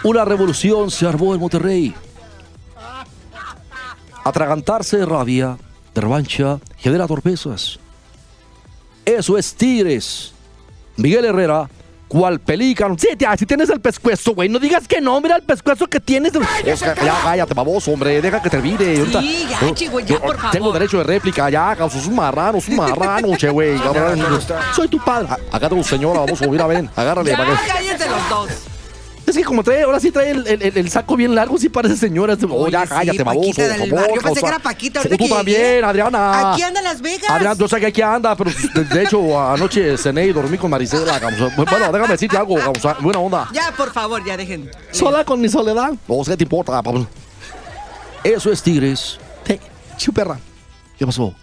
Una 0.03 0.23
revolución 0.25 0.89
se 0.91 1.05
armó 1.07 1.33
en 1.33 1.39
Monterrey. 1.39 1.93
Atragantarse 4.23 4.97
de 4.97 5.05
rabia, 5.05 5.57
de 5.93 6.01
revancha, 6.01 6.59
genera 6.77 7.07
torpezas. 7.07 7.79
Eso 9.05 9.37
es 9.37 9.53
Tigres. 9.53 10.33
Miguel 10.97 11.25
Herrera, 11.25 11.69
cual 12.07 12.39
pelícano. 12.39 12.95
Sí, 12.99 13.07
tía, 13.17 13.35
si 13.37 13.45
tienes 13.45 13.69
el 13.69 13.79
pescuezo, 13.81 14.33
güey. 14.35 14.47
No 14.49 14.59
digas 14.59 14.87
que 14.87 15.01
no, 15.01 15.19
mira 15.21 15.35
el 15.37 15.43
pescuezo 15.43 15.87
que 15.87 15.99
tienes. 15.99 16.33
Es 16.65 16.81
que- 16.83 17.05
ya 17.05 17.19
cállate, 17.23 17.53
baboso, 17.53 17.91
hombre. 17.91 18.21
Deja 18.21 18.41
que 18.41 18.49
termine. 18.49 18.97
Ahorita- 18.99 19.21
ya, 19.21 19.59
Yo- 19.61 19.73
chico, 19.73 19.99
ya, 19.99 20.05
yo 20.07 20.21
por 20.21 20.35
favor. 20.37 20.51
Tengo 20.51 20.71
derecho 20.73 20.97
de 20.99 21.03
réplica, 21.05 21.49
ya. 21.49 21.75
Sos 21.89 22.05
un 22.07 22.15
marrano, 22.15 22.59
un 22.65 22.75
marrano, 22.75 23.35
che, 23.37 23.49
güey. 23.49 23.77
Soy 24.75 24.87
tu 24.89 24.99
padre. 25.03 25.29
Acá 25.51 25.69
tengo 25.69 25.83
señora, 25.83 26.19
vamos 26.19 26.41
a 26.41 26.45
subir 26.45 26.61
a 26.61 26.67
ver. 26.67 26.89
Agárrale. 26.95 27.31
para 27.35 27.53
Ya, 27.53 27.61
que- 27.61 27.67
cállense 27.71 28.09
los 28.09 28.29
dos. 28.29 28.49
Es 29.29 29.35
que 29.37 29.43
como 29.43 29.63
trae, 29.63 29.83
ahora 29.83 29.99
sí 29.99 30.11
trae 30.11 30.31
el, 30.31 30.47
el- 30.47 30.77
el 30.77 30.89
saco 30.89 31.15
bien 31.15 31.35
largo, 31.35 31.57
sí 31.57 31.69
parece 31.69 31.95
señora. 31.95 32.35
Oh, 32.49 32.63
Oye, 32.63 32.71
ya 32.71 32.81
sí, 32.83 32.87
cállate, 32.89 33.23
baboso. 33.23 33.47
Paquita 33.49 33.61
por 33.63 33.69
del 33.79 33.89
favor, 33.89 33.95
barrio. 34.01 34.15
Yo 34.15 34.21
pensé 34.21 34.41
que 34.41 34.47
era 34.47 34.59
Paquita, 34.59 34.99
ahorita 35.01 35.17
Tú 35.17 35.23
que 35.23 35.29
también, 35.29 35.57
llegué. 35.61 35.83
Adriana. 35.83 36.51
Aquí 36.53 36.61
anda 36.63 36.81
Las 36.81 37.01
Vegas. 37.01 37.29
Adrián, 37.29 37.57
yo 37.57 37.67
sé 37.67 37.79
que 37.79 37.85
aquí 37.85 38.01
anda, 38.01 38.35
pero 38.35 38.51
de, 38.73 38.83
de 38.85 39.03
hecho 39.03 39.39
anoche 39.39 39.97
cené 39.97 40.25
y 40.25 40.33
dormí 40.33 40.57
con 40.57 40.71
Marisela. 40.71 41.19
causa. 41.19 41.49
Bueno, 41.55 41.91
déjame 41.91 42.07
decirte 42.07 42.37
algo, 42.37 42.57
buena 43.01 43.19
onda. 43.19 43.47
Ya, 43.53 43.71
por 43.77 43.91
favor, 43.93 44.25
ya 44.25 44.35
dejen. 44.35 44.69
Sola 44.91 45.23
con 45.23 45.39
mi 45.39 45.47
soledad. 45.49 45.93
No 46.07 46.23
sé 46.23 46.31
qué 46.31 46.37
te 46.37 46.43
importa, 46.45 46.81
Pablo. 46.81 47.07
Eso 48.23 48.51
es 48.51 48.61
Tigres. 48.61 49.19
Hey, 49.45 49.59
chuperra. 49.97 50.39
¿Qué 50.97 51.05
pasó? 51.05 51.33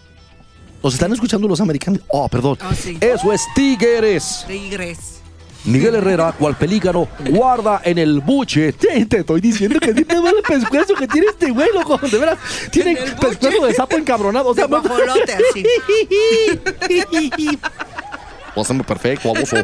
Nos 0.83 0.93
están 0.93 1.11
escuchando 1.11 1.47
los 1.47 1.59
americanos. 1.59 2.01
Oh, 2.09 2.27
perdón. 2.29 2.57
Oh, 2.69 2.73
sí. 2.73 2.97
Eso 3.01 3.33
es 3.33 3.41
Tigres. 3.55 4.43
Tigres. 4.47 5.21
Miguel 5.65 5.95
Herrera, 5.95 6.31
cual 6.37 6.55
pelícano, 6.55 7.07
guarda 7.29 7.81
en 7.83 7.97
el 7.97 8.21
buche. 8.21 8.71
Te, 8.77 9.05
te 9.05 9.17
estoy 9.19 9.41
diciendo 9.41 9.79
que 9.79 9.93
te 9.93 10.15
duele 10.15 10.37
el 10.37 10.43
pescuezo 10.43 10.93
que 10.95 11.07
tiene 11.07 11.27
este 11.29 11.51
güey, 11.51 11.67
loco. 11.73 11.97
De 11.97 12.17
veras, 12.17 12.37
tiene 12.71 12.95
pescuezo 13.19 13.65
de 13.65 13.73
sapo 13.73 13.97
encabronado. 13.97 14.49
O 14.49 14.55
sea, 14.55 14.67
De 14.67 14.77
así. 14.77 15.65
Pásame 18.55 18.83
perfecto, 18.83 19.31
baboso. 19.33 19.57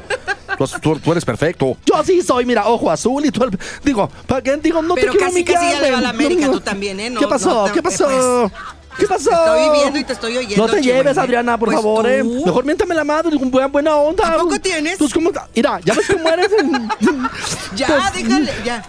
Tú, 0.57 0.65
tú- 0.81 0.99
tú 0.99 1.11
eres 1.11 1.25
perfecto. 1.25 1.75
Yo 1.85 2.03
sí 2.03 2.21
soy, 2.21 2.45
mira, 2.45 2.67
ojo 2.67 2.91
azul 2.91 3.25
y 3.25 3.31
todo 3.31 3.45
el... 3.45 3.57
Digo, 3.83 4.07
¿para 4.27 4.41
qué? 4.43 4.55
Digo, 4.57 4.83
no 4.83 4.93
Pero 4.93 5.13
te 5.13 5.17
quiero 5.17 5.31
casi, 5.31 5.43
casi 5.43 5.71
ya 5.71 5.81
le 5.81 5.89
va 5.91 5.97
a 5.97 6.01
la 6.01 6.09
América, 6.09 6.45
no, 6.45 6.51
tú 6.53 6.59
también, 6.59 6.99
¿eh? 6.99 7.09
No, 7.09 7.19
¿Qué 7.19 7.27
pasó? 7.27 7.67
no 7.67 7.73
¿Qué 7.73 7.81
pasó? 7.81 8.05
pues, 8.05 8.51
¿Qué 8.97 9.07
pasó? 9.07 9.29
te 9.29 9.35
estoy 9.35 9.79
viendo 9.79 9.99
y 9.99 10.03
te 10.03 10.13
estoy 10.13 10.37
oyendo, 10.37 10.67
No 10.67 10.71
te 10.73 10.81
chihuahua. 10.81 11.03
lleves, 11.03 11.17
Adriana, 11.17 11.57
por 11.57 11.67
Pues 11.69 11.77
favor, 11.77 12.07
¿eh? 12.09 12.21
tú. 12.23 12.45
Mejor 12.45 12.65
miéntame 12.65 12.95
la 12.95 13.03
madre, 13.03 13.37
buena, 13.37 13.67
buena 13.67 13.95
onda. 13.95 14.27
¿A 14.27 14.37
poco 14.37 14.59
tienes? 14.59 14.97
Pues, 14.97 15.13
¿cómo? 15.13 15.31
Mira, 15.55 15.79
ya 15.83 15.93
ves 15.93 16.07
cómo 16.07 16.27
eres. 16.29 16.49
Ya, 17.75 17.87
Pues, 17.87 18.13
déjale, 18.23 18.51
ya. 18.63 18.83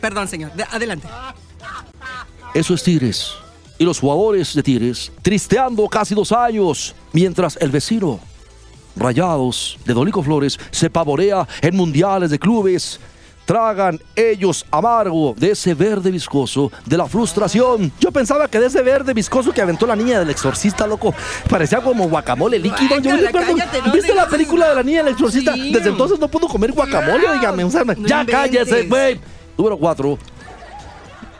Perdón, 0.00 0.28
señor. 0.28 0.52
De- 0.52 0.64
adelante. 0.64 1.08
Eso 2.54 2.74
es 2.74 2.82
Tigres. 2.82 3.32
Y 3.78 3.84
los 3.84 4.00
jugadores 4.00 4.54
de 4.54 4.62
Tigres 4.62 5.12
tristeando 5.22 5.86
casi 5.88 6.14
dos 6.14 6.32
años, 6.32 6.94
mientras 7.12 7.56
el 7.60 7.70
vecino, 7.70 8.20
Rayados 8.96 9.78
de 9.84 9.92
Dolico 9.92 10.22
Flores, 10.22 10.58
se 10.70 10.88
pavorea 10.88 11.46
en 11.60 11.76
mundiales 11.76 12.30
de 12.30 12.38
clubes. 12.38 12.98
Tragan 13.46 14.00
ellos 14.16 14.66
amargo 14.72 15.32
de 15.38 15.52
ese 15.52 15.72
verde 15.72 16.10
viscoso 16.10 16.72
de 16.84 16.96
la 16.96 17.06
frustración. 17.06 17.92
Yo 18.00 18.10
pensaba 18.10 18.48
que 18.48 18.58
de 18.58 18.66
ese 18.66 18.82
verde 18.82 19.14
viscoso 19.14 19.52
que 19.52 19.62
aventó 19.62 19.86
la 19.86 19.94
niña 19.94 20.18
del 20.18 20.30
exorcista, 20.30 20.84
loco, 20.84 21.14
parecía 21.48 21.80
como 21.80 22.08
guacamole 22.08 22.58
líquido. 22.58 22.98
Yo, 22.98 23.12
perdón, 23.30 23.56
cállate, 23.56 23.82
no 23.86 23.92
¿Viste 23.92 24.12
la 24.14 24.28
película 24.28 24.70
de 24.70 24.74
la 24.74 24.82
niña 24.82 25.04
del 25.04 25.12
exorcista? 25.12 25.54
Sí. 25.54 25.72
Desde 25.72 25.90
entonces 25.90 26.18
no 26.18 26.26
puedo 26.26 26.48
comer 26.48 26.72
guacamole, 26.72 27.28
oígame. 27.28 27.62
O 27.62 27.70
sea, 27.70 27.84
No 27.84 27.94
ya 27.94 28.22
inventes. 28.22 28.34
cállese, 28.34 28.82
güey. 28.88 29.20
Número 29.56 29.78
4. 29.78 30.18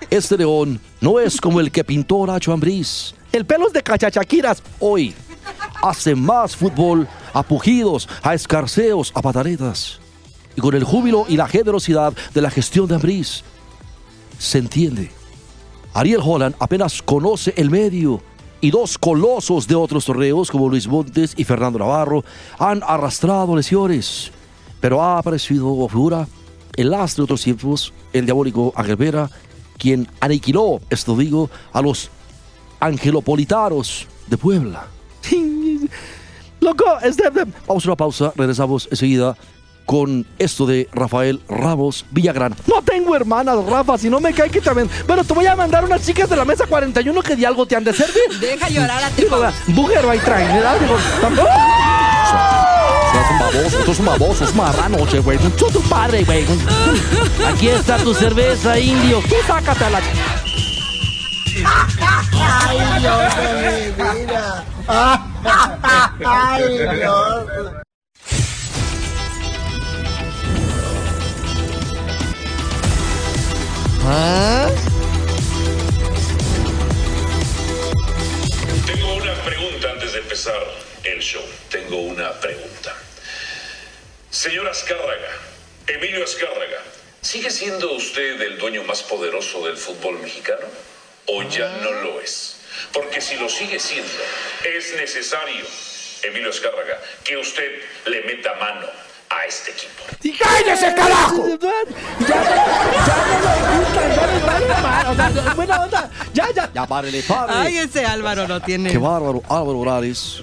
Este 0.08 0.38
león 0.38 0.80
no 1.00 1.18
es 1.18 1.40
como 1.40 1.58
el 1.58 1.72
que 1.72 1.82
pintó 1.82 2.24
Nacho 2.24 2.52
Ambriz. 2.52 3.14
El 3.32 3.44
pelo 3.44 3.66
es 3.66 3.72
de 3.72 3.82
cachachaquiras. 3.82 4.62
Hoy 4.78 5.12
hace 5.82 6.14
más 6.14 6.54
fútbol 6.54 7.08
a 7.34 7.42
pujidos, 7.42 8.08
a 8.22 8.32
escarceos, 8.34 9.10
a 9.12 9.20
pataletas. 9.22 9.98
Y 10.56 10.60
con 10.60 10.74
el 10.74 10.84
júbilo 10.84 11.26
y 11.28 11.36
la 11.36 11.48
generosidad 11.48 12.14
de 12.34 12.40
la 12.40 12.50
gestión 12.50 12.86
de 12.88 12.96
Ambriz, 12.96 13.44
se 14.38 14.58
entiende. 14.58 15.10
Ariel 15.94 16.20
Holland 16.22 16.54
apenas 16.58 17.00
conoce 17.02 17.54
el 17.56 17.70
medio 17.70 18.20
y 18.60 18.70
dos 18.70 18.98
colosos 18.98 19.66
de 19.66 19.74
otros 19.74 20.04
torneos 20.04 20.50
como 20.50 20.68
Luis 20.68 20.88
Montes 20.88 21.34
y 21.36 21.44
Fernando 21.44 21.78
Navarro 21.78 22.24
han 22.58 22.82
arrastrado 22.86 23.54
lesiones. 23.54 24.30
Pero 24.80 25.02
ha 25.02 25.18
aparecido 25.18 25.68
o 25.68 25.88
figura 25.88 26.26
el 26.76 26.90
lastre 26.90 27.20
de 27.20 27.24
otros 27.24 27.42
tiempos, 27.42 27.92
el 28.12 28.26
diabólico 28.26 28.72
Ángel 28.76 28.96
Vera, 28.96 29.30
quien 29.78 30.08
aniquiló, 30.20 30.80
esto 30.90 31.16
digo, 31.16 31.50
a 31.72 31.80
los 31.80 32.10
angelopolitanos 32.80 34.06
de 34.26 34.36
Puebla. 34.36 34.86
Loco. 36.60 36.84
Vamos 37.66 37.84
a 37.84 37.88
una 37.88 37.96
pausa, 37.96 38.32
regresamos 38.36 38.88
enseguida 38.90 39.36
con 39.86 40.26
esto 40.38 40.66
de 40.66 40.88
Rafael 40.92 41.40
Ramos 41.48 42.04
Villagrán. 42.10 42.54
No 42.66 42.82
tengo 42.82 43.16
hermanas, 43.16 43.64
Rafa, 43.64 43.96
si 43.96 44.10
no 44.10 44.20
me 44.20 44.34
cae 44.34 44.50
que 44.50 44.60
también. 44.60 44.90
Bueno, 45.06 45.24
te 45.24 45.32
voy 45.32 45.46
a 45.46 45.56
mandar 45.56 45.84
unas 45.84 46.04
chicas 46.04 46.28
de 46.28 46.36
la 46.36 46.44
mesa 46.44 46.66
41 46.66 47.22
que 47.22 47.36
de 47.36 47.46
algo 47.46 47.64
te 47.64 47.76
han 47.76 47.84
de 47.84 47.94
servir. 47.94 48.38
Deja 48.40 48.68
llorar 48.68 49.02
a 49.02 49.08
ti. 49.10 49.22
Digo, 49.22 49.38
bújero 49.68 50.10
ahí 50.10 50.18
traen, 50.18 50.52
¿verdad? 50.54 50.76
Baboso, 53.38 53.78
tú 53.84 53.92
es 53.92 53.98
un 54.00 54.06
baboso, 54.06 54.44
es 54.44 54.54
marrano, 54.54 55.06
che, 55.06 55.20
güey. 55.20 55.38
Tú 55.38 55.70
tu 55.70 55.80
padre, 55.82 56.24
güey. 56.24 56.44
Aquí 57.46 57.68
está 57.68 57.96
tu 57.98 58.12
cerveza, 58.12 58.78
indio. 58.78 59.20
Tú 59.28 59.36
sácate 59.46 59.84
a 59.84 59.90
Tengo 78.86 79.14
una 79.14 79.34
pregunta 79.42 79.90
antes 79.90 80.12
de 80.12 80.20
empezar 80.20 80.64
el 81.02 81.18
show. 81.18 81.42
Tengo 81.68 81.96
una 82.02 82.32
pregunta. 82.34 82.94
Señor 84.30 84.68
Azcárraga, 84.68 85.32
Emilio 85.88 86.22
Azcárraga, 86.22 86.84
¿sigue 87.20 87.50
siendo 87.50 87.94
usted 87.94 88.40
el 88.42 88.58
dueño 88.58 88.84
más 88.84 89.02
poderoso 89.02 89.66
del 89.66 89.76
fútbol 89.76 90.20
mexicano? 90.20 90.68
¿O 91.26 91.42
ya 91.42 91.68
no 91.82 91.90
lo 91.90 92.20
es? 92.20 92.58
Porque 92.92 93.20
si 93.20 93.34
lo 93.38 93.48
sigue 93.48 93.80
siendo, 93.80 94.22
es 94.62 94.94
necesario, 94.94 95.64
Emilio 96.22 96.50
Azcárraga, 96.50 97.02
que 97.24 97.38
usted 97.38 97.82
le 98.04 98.20
meta 98.22 98.54
mano 98.54 98.86
a 99.38 99.44
este 99.46 99.70
equipo. 99.72 100.02
¡Cállese, 100.44 100.94
carajo! 100.94 101.46
Ya, 102.20 102.42
ya 102.42 102.66
ya 105.16 105.32
sea, 105.42 105.54
buena 105.54 105.80
onda. 105.82 106.10
Ya, 106.34 106.46
ya. 106.54 106.70
Ya 106.74 106.86
párele, 106.86 107.22
párele. 107.22 107.58
Ay, 107.58 107.78
ese 107.78 108.04
Álvaro 108.04 108.46
no 108.48 108.60
tiene. 108.60 108.90
Qué 108.90 108.98
bárbaro, 108.98 109.42
Álvaro 109.48 109.74
Morales. 109.78 110.42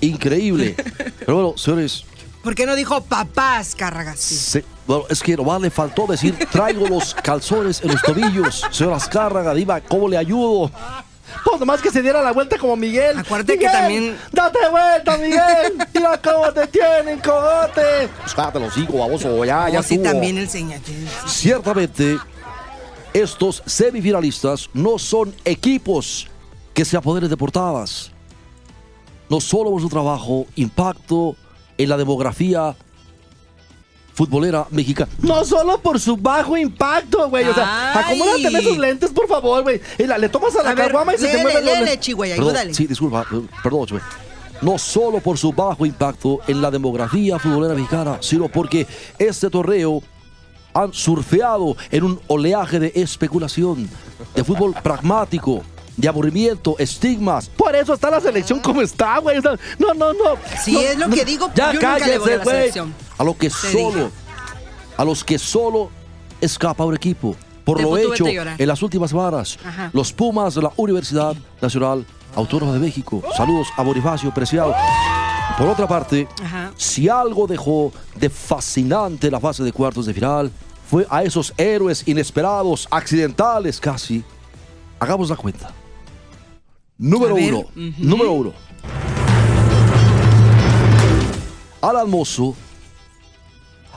Increíble. 0.00 0.74
Pero 1.20 1.34
bueno, 1.34 1.54
señores, 1.58 2.04
¿Por 2.42 2.54
qué 2.54 2.66
no 2.66 2.76
dijo 2.76 3.02
papás, 3.02 3.74
Carragas? 3.74 4.20
se- 4.20 4.64
bueno, 4.86 5.04
es 5.10 5.20
que 5.22 5.36
nomás 5.36 5.60
le 5.60 5.70
faltó 5.70 6.06
decir, 6.06 6.38
traigo 6.50 6.86
los 6.86 7.14
calzones 7.14 7.80
en 7.82 7.92
los 7.92 8.00
tobillos. 8.02 8.64
Señor 8.70 8.94
Azcárraga, 8.94 9.52
diva, 9.54 9.80
¿cómo 9.80 10.08
le 10.08 10.16
ayudo? 10.16 10.70
Pues 11.44 11.60
nomás 11.60 11.80
que 11.80 11.90
se 11.90 12.02
diera 12.02 12.22
la 12.22 12.32
vuelta 12.32 12.58
como 12.58 12.76
Miguel. 12.76 13.18
Acuérdate 13.18 13.58
que 13.58 13.66
también- 13.66 14.16
Date 14.32 14.58
vuelta, 14.70 15.16
Miguel. 15.16 15.86
Mira 15.94 16.20
cómo 16.22 16.52
te 16.52 16.66
tienen, 16.68 17.18
cogote. 17.20 18.08
Pues 18.20 18.34
cállate 18.34 18.60
los 18.60 18.76
hijos, 18.76 18.98
baboso, 18.98 19.44
ya, 19.44 19.68
ya 19.68 19.80
Oh, 19.80 19.82
sí, 19.82 19.98
también 19.98 20.38
el 20.38 20.48
señor. 20.48 20.80
Ciertamente, 21.26 22.18
estos 23.12 23.62
semifinalistas 23.66 24.68
no 24.74 24.98
son 24.98 25.34
equipos 25.44 26.28
que 26.74 26.84
se 26.84 26.96
apoderen 26.96 27.28
de 27.30 27.36
portadas. 27.36 28.10
No 29.28 29.40
solo 29.40 29.70
por 29.70 29.80
su 29.82 29.88
trabajo, 29.88 30.46
impacto 30.56 31.36
en 31.76 31.88
la 31.88 31.96
demografía 31.96 32.74
futbolera 34.18 34.66
mexicana. 34.72 35.12
No 35.22 35.44
solo 35.44 35.78
por 35.80 36.00
su 36.00 36.16
bajo 36.16 36.56
impacto, 36.56 37.30
güey. 37.30 37.46
O 37.46 37.54
sea, 37.54 38.00
acomódate 38.00 38.48
esos 38.48 38.76
lentes, 38.76 39.10
por 39.10 39.28
favor, 39.28 39.62
güey. 39.62 39.80
Le 39.96 40.28
tomas 40.28 40.56
a 40.56 40.64
la 40.64 40.70
A 40.70 40.74
ver, 40.74 40.92
y 41.14 41.18
se 41.18 41.28
te 41.28 41.38
mueven 41.40 41.64
los 41.64 41.78
lentes. 41.78 42.08
Ayúdale. 42.34 42.74
sí, 42.74 42.88
disculpa, 42.88 43.24
eh, 43.32 43.40
perdón, 43.62 43.86
Chue. 43.86 44.00
No 44.60 44.76
solo 44.76 45.20
por 45.20 45.38
su 45.38 45.52
bajo 45.52 45.86
impacto 45.86 46.40
en 46.48 46.60
la 46.60 46.68
demografía 46.68 47.38
futbolera 47.38 47.74
mexicana, 47.74 48.18
sino 48.20 48.48
porque 48.48 48.88
este 49.20 49.48
torneo 49.50 50.02
han 50.74 50.92
surfeado 50.92 51.76
en 51.92 52.02
un 52.02 52.20
oleaje 52.26 52.80
de 52.80 52.90
especulación, 52.96 53.88
de 54.34 54.42
fútbol 54.42 54.74
pragmático, 54.82 55.62
de 55.98 56.08
aburrimiento, 56.08 56.76
estigmas. 56.78 57.48
Por 57.50 57.74
eso 57.76 57.92
está 57.92 58.08
la 58.10 58.20
selección 58.20 58.60
como 58.60 58.80
está, 58.80 59.18
güey. 59.18 59.38
No, 59.78 59.92
no, 59.94 60.12
no. 60.14 60.38
Si 60.64 60.72
No, 60.72 60.80
es 60.80 60.96
lo 60.98 61.08
no. 61.08 61.14
que 61.14 61.24
digo, 61.24 61.50
Ya 61.54 61.66
yo 61.72 61.74
nunca 61.74 61.98
le 61.98 62.18
voy 62.18 62.30
a 62.32 62.38
cállese, 62.38 62.38
la 62.38 62.44
güey. 62.44 62.56
selección. 62.56 62.94
A 63.18 63.24
lo 63.24 63.36
que 63.36 63.48
Te 63.50 63.54
solo, 63.54 64.10
a 64.96 65.04
los 65.04 65.24
que 65.24 65.38
solo 65.38 65.90
escapa 66.40 66.84
un 66.84 66.94
equipo. 66.94 67.36
Por 67.64 67.76
Te 67.76 67.82
lo 67.82 67.98
hecho 67.98 68.24
en 68.26 68.66
las 68.68 68.80
últimas 68.80 69.12
varas, 69.12 69.58
Ajá. 69.62 69.90
los 69.92 70.10
Pumas 70.14 70.54
de 70.54 70.62
la 70.62 70.72
Universidad 70.76 71.36
Nacional 71.60 72.06
Autónoma 72.34 72.72
de 72.72 72.78
México. 72.78 73.22
Saludos 73.36 73.68
a 73.76 73.82
Bonifacio 73.82 74.32
Preciado. 74.32 74.74
Por 75.58 75.68
otra 75.68 75.86
parte, 75.86 76.26
Ajá. 76.42 76.70
si 76.76 77.08
algo 77.10 77.46
dejó 77.46 77.92
de 78.14 78.30
fascinante 78.30 79.30
la 79.30 79.38
fase 79.40 79.62
de 79.64 79.72
cuartos 79.72 80.06
de 80.06 80.14
final, 80.14 80.50
fue 80.88 81.06
a 81.10 81.24
esos 81.24 81.52
héroes 81.58 82.04
inesperados, 82.06 82.86
accidentales 82.90 83.80
casi. 83.80 84.24
Hagamos 85.00 85.28
la 85.28 85.36
cuenta. 85.36 85.70
Número 86.98 87.34
uno. 87.36 87.64
Número 87.98 88.32
uno. 88.32 88.52
Alan 91.80 92.10
Mozo 92.10 92.56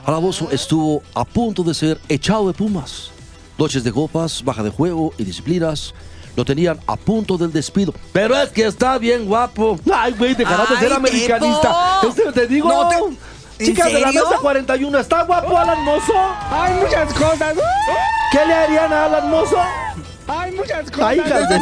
Alaboso 0.04 0.48
estuvo 0.50 1.02
a 1.14 1.24
punto 1.24 1.62
de 1.62 1.74
ser 1.74 2.00
echado 2.08 2.46
de 2.48 2.54
Pumas. 2.54 3.10
Noches 3.58 3.84
de 3.84 3.92
copas, 3.92 4.42
baja 4.44 4.62
de 4.62 4.70
juego 4.70 5.12
y 5.18 5.24
disciplinas 5.24 5.94
lo 6.34 6.44
tenían 6.44 6.80
a 6.86 6.96
punto 6.96 7.36
del 7.36 7.52
despido. 7.52 7.92
Pero 8.12 8.34
es 8.36 8.48
que 8.50 8.66
está 8.66 8.98
bien 8.98 9.26
guapo. 9.26 9.78
Ay, 9.92 10.12
güey, 10.18 10.34
dejarás 10.34 10.70
de 10.70 10.76
ser 10.78 10.92
americanista. 10.92 12.00
Este 12.08 12.32
te 12.32 12.46
digo. 12.46 12.68
No 12.68 12.88
te- 12.88 12.96
¿En 13.64 13.66
Chicas 13.68 13.92
de 13.92 14.00
la 14.00 14.08
mesa 14.10 14.38
41, 14.40 14.98
¿está 14.98 15.22
guapo 15.22 15.56
Alan 15.56 15.84
Mozo? 15.84 16.14
Hay 16.50 16.74
muchas 16.82 17.12
cosas. 17.14 17.54
¿Qué 18.32 18.44
le 18.46 18.54
harían 18.54 18.92
a 18.92 19.04
Alan 19.04 19.30
Mozo? 19.30 19.58
Hay 20.40 20.52
muchas 20.52 20.86
de... 21.48 21.60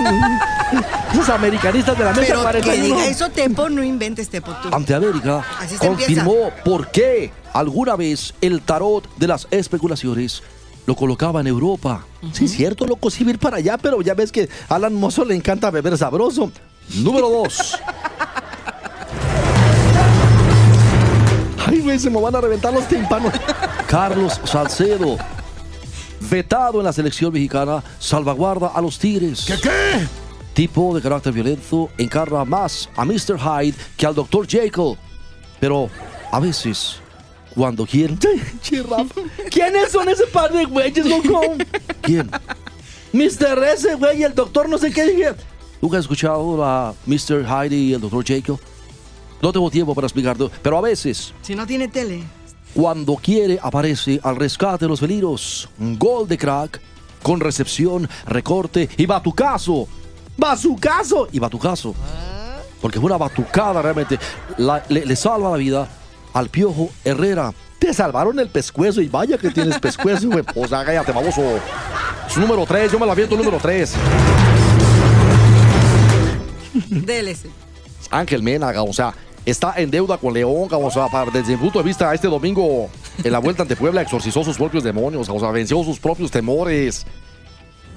Esos 1.12 1.28
americanistas 1.28 1.98
de 1.98 2.04
la 2.04 2.12
mesa 2.12 2.20
Pero 2.26 2.38
que 2.38 2.60
41. 2.60 2.84
diga 2.84 3.06
eso, 3.06 3.28
Tepo, 3.30 3.68
no 3.68 3.82
inventes, 3.82 4.28
Tepo, 4.28 4.52
tú. 4.62 4.68
ante 4.72 4.94
América 4.94 5.44
Así 5.58 5.76
se 5.76 5.86
confirmó 5.86 6.50
por 6.64 6.90
qué 6.90 7.32
alguna 7.52 7.96
vez 7.96 8.34
el 8.40 8.60
tarot 8.62 9.04
de 9.16 9.26
las 9.26 9.48
especulaciones 9.50 10.42
lo 10.86 10.94
colocaba 10.96 11.40
en 11.40 11.46
Europa. 11.46 12.04
Sí, 12.32 12.48
cierto, 12.48 12.86
loco, 12.86 13.10
sí, 13.10 13.24
ir 13.28 13.38
para 13.38 13.58
allá, 13.58 13.76
pero 13.78 14.00
ya 14.02 14.14
ves 14.14 14.32
que 14.32 14.48
a 14.68 14.74
Alan 14.76 14.94
Mozo 14.94 15.24
le 15.24 15.34
encanta 15.34 15.70
beber 15.70 15.96
sabroso. 15.96 16.50
Número 16.96 17.28
dos. 17.28 17.78
Ay, 21.66 21.80
güey, 21.80 21.98
se 21.98 22.10
me 22.10 22.20
van 22.20 22.34
a 22.34 22.40
reventar 22.40 22.72
los 22.72 22.86
tímpanos. 22.88 23.32
Carlos 23.86 24.40
Salcedo, 24.44 25.16
vetado 26.20 26.78
en 26.78 26.84
la 26.84 26.92
selección 26.92 27.32
mexicana, 27.32 27.82
salvaguarda 27.98 28.68
a 28.68 28.80
los 28.80 28.98
Tigres. 28.98 29.44
¿Qué 29.46 29.56
qué? 29.60 30.06
Tipo 30.54 30.94
de 30.94 31.00
carácter 31.00 31.32
violento 31.32 31.88
encarna 31.96 32.44
más 32.44 32.88
a 32.96 33.04
Mr. 33.04 33.38
Hyde 33.38 33.74
que 33.96 34.06
al 34.06 34.14
Dr. 34.14 34.46
Jekyll. 34.46 34.96
Pero 35.60 35.88
a 36.30 36.40
veces, 36.40 36.96
cuando 37.54 37.86
quieren. 37.86 38.18
¿Quiénes 39.50 39.92
son 39.92 40.08
ese 40.08 40.26
par 40.26 40.52
de 40.52 40.64
güeyes, 40.64 41.06
loco? 41.06 41.40
¿Quién? 42.02 42.30
Mr. 43.12 43.62
ese 43.74 43.94
güey 43.94 44.20
y 44.20 44.24
el 44.24 44.34
doctor 44.34 44.68
no 44.68 44.78
sé 44.78 44.92
qué 44.92 45.04
dije. 45.04 45.34
¿Nunca 45.80 45.96
has 45.98 46.04
escuchado 46.04 46.62
a 46.64 46.94
Mr. 47.06 47.44
Hyde 47.46 47.76
y 47.76 47.92
el 47.94 48.00
Dr. 48.00 48.24
Jekyll? 48.24 48.58
No 49.40 49.52
tengo 49.52 49.70
tiempo 49.70 49.94
para 49.94 50.06
explicarlo, 50.06 50.50
pero 50.62 50.76
a 50.76 50.80
veces 50.82 51.32
Si 51.40 51.54
no 51.54 51.66
tiene 51.66 51.88
tele. 51.88 52.22
Cuando 52.74 53.16
quiere 53.16 53.58
aparece 53.62 54.20
al 54.22 54.36
rescate 54.36 54.84
de 54.84 54.88
los 54.88 55.00
felinos. 55.00 55.68
Un 55.78 55.98
gol 55.98 56.26
de 56.28 56.38
crack 56.38 56.80
con 57.22 57.40
recepción, 57.40 58.08
recorte 58.26 58.88
y 58.96 59.06
batucazo. 59.06 59.86
¡Batucazo! 60.36 61.28
Y 61.32 61.38
batucazo. 61.38 61.94
Porque 62.80 62.98
fue 62.98 63.06
una 63.08 63.18
batucada 63.18 63.82
realmente. 63.82 64.18
La- 64.56 64.82
le, 64.88 65.04
le 65.04 65.16
salva 65.16 65.50
la 65.50 65.56
vida 65.56 65.88
al 66.32 66.48
Piojo 66.48 66.88
Herrera. 67.04 67.52
Te 67.78 67.92
salvaron 67.94 68.38
el 68.38 68.48
pescuezo 68.48 69.00
y 69.00 69.08
vaya 69.08 69.36
que 69.38 69.50
tienes 69.50 69.78
pescuezo, 69.78 70.28
güey. 70.28 70.44
O 70.54 70.66
sea, 70.68 70.84
cállate, 70.84 71.12
baboso. 71.12 71.42
Su 72.28 72.40
número 72.40 72.64
3, 72.66 72.92
yo 72.92 72.98
me 72.98 73.06
la 73.06 73.14
viento 73.14 73.36
número 73.36 73.58
3. 73.60 73.94
DLC. 76.90 77.46
Ángel 78.10 78.42
Mena, 78.42 78.72
o 78.82 78.92
sea, 78.92 79.14
está 79.50 79.74
en 79.76 79.90
deuda 79.90 80.18
con 80.18 80.32
León, 80.34 80.68
sea, 80.90 81.06
para- 81.08 81.30
desde 81.30 81.52
mi 81.52 81.58
punto 81.58 81.78
de 81.78 81.84
vista, 81.84 82.12
este 82.14 82.28
domingo 82.28 82.88
en 83.22 83.32
la 83.32 83.38
vuelta 83.38 83.62
ante 83.62 83.76
Puebla 83.76 84.02
exorcizó 84.02 84.42
sus 84.44 84.56
propios 84.56 84.82
demonios, 84.84 85.28
o 85.28 85.38
venció 85.52 85.82
sus 85.84 85.98
propios 85.98 86.30
temores. 86.30 87.06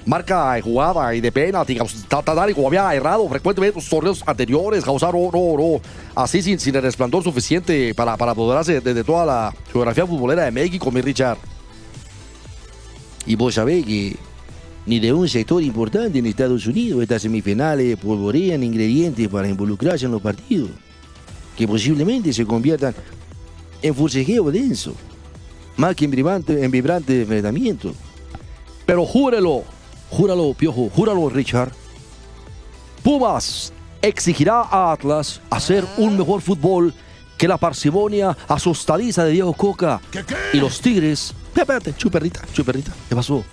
Marca 0.06 0.60
jugada 0.60 1.14
y 1.14 1.22
de 1.22 1.32
penalti, 1.32 1.78
Tatadari 2.08 2.52
como 2.52 2.66
había 2.68 2.94
errado 2.94 3.26
frecuentemente 3.26 3.78
en 3.78 3.82
los 3.82 3.88
torneos 3.88 4.22
anteriores, 4.26 4.84
causar 4.84 5.14
oro, 5.16 5.40
oro, 5.40 5.80
así 6.14 6.42
sin, 6.42 6.60
sin 6.60 6.76
el 6.76 6.82
resplandor 6.82 7.24
suficiente 7.24 7.94
para, 7.94 8.14
para 8.18 8.32
apoderarse 8.32 8.82
de, 8.82 8.92
de 8.92 9.02
toda 9.02 9.24
la 9.24 9.54
geografía 9.72 10.06
futbolera 10.06 10.44
de 10.44 10.50
México, 10.50 10.90
mi 10.90 11.00
Richard. 11.00 11.38
Y 13.26 13.34
vos 13.36 13.54
sabés 13.54 13.86
que 13.86 14.16
ni 14.84 15.00
de 15.00 15.10
un 15.14 15.26
sector 15.26 15.62
importante 15.62 16.18
en 16.18 16.26
Estados 16.26 16.66
Unidos 16.66 17.00
estas 17.00 17.22
semifinales 17.22 17.96
polvorean 17.96 18.62
ingredientes 18.62 19.26
para 19.28 19.48
involucrarse 19.48 20.04
en 20.04 20.12
los 20.12 20.20
partidos, 20.20 20.68
que 21.56 21.66
posiblemente 21.68 22.32
se 22.32 22.44
conviertan 22.44 22.94
en 23.82 23.94
forcejeo 23.94 24.50
denso, 24.50 24.94
más 25.76 25.94
que 25.94 26.04
en 26.04 26.10
vibrante, 26.10 26.64
en 26.64 26.70
vibrante 26.70 27.22
enfrentamiento. 27.22 27.94
Pero 28.86 29.04
júrelo, 29.04 29.64
júralo, 30.10 30.54
Piojo, 30.54 30.90
júralo, 30.90 31.28
Richard. 31.28 31.72
Pumas 33.02 33.72
exigirá 34.02 34.62
a 34.62 34.92
Atlas 34.92 35.40
hacer 35.50 35.84
un 35.98 36.16
mejor 36.16 36.40
fútbol 36.40 36.94
que 37.36 37.48
la 37.48 37.58
parsimonia 37.58 38.36
asustadiza 38.48 39.24
de 39.24 39.32
Diego 39.32 39.52
Coca. 39.52 40.00
Y 40.52 40.58
los 40.58 40.80
Tigres. 40.80 41.34
Espérate, 41.54 41.94
chuperrita, 41.96 42.42
chuperrita. 42.52 42.92
¿Qué 43.08 43.14
pasó? 43.14 43.44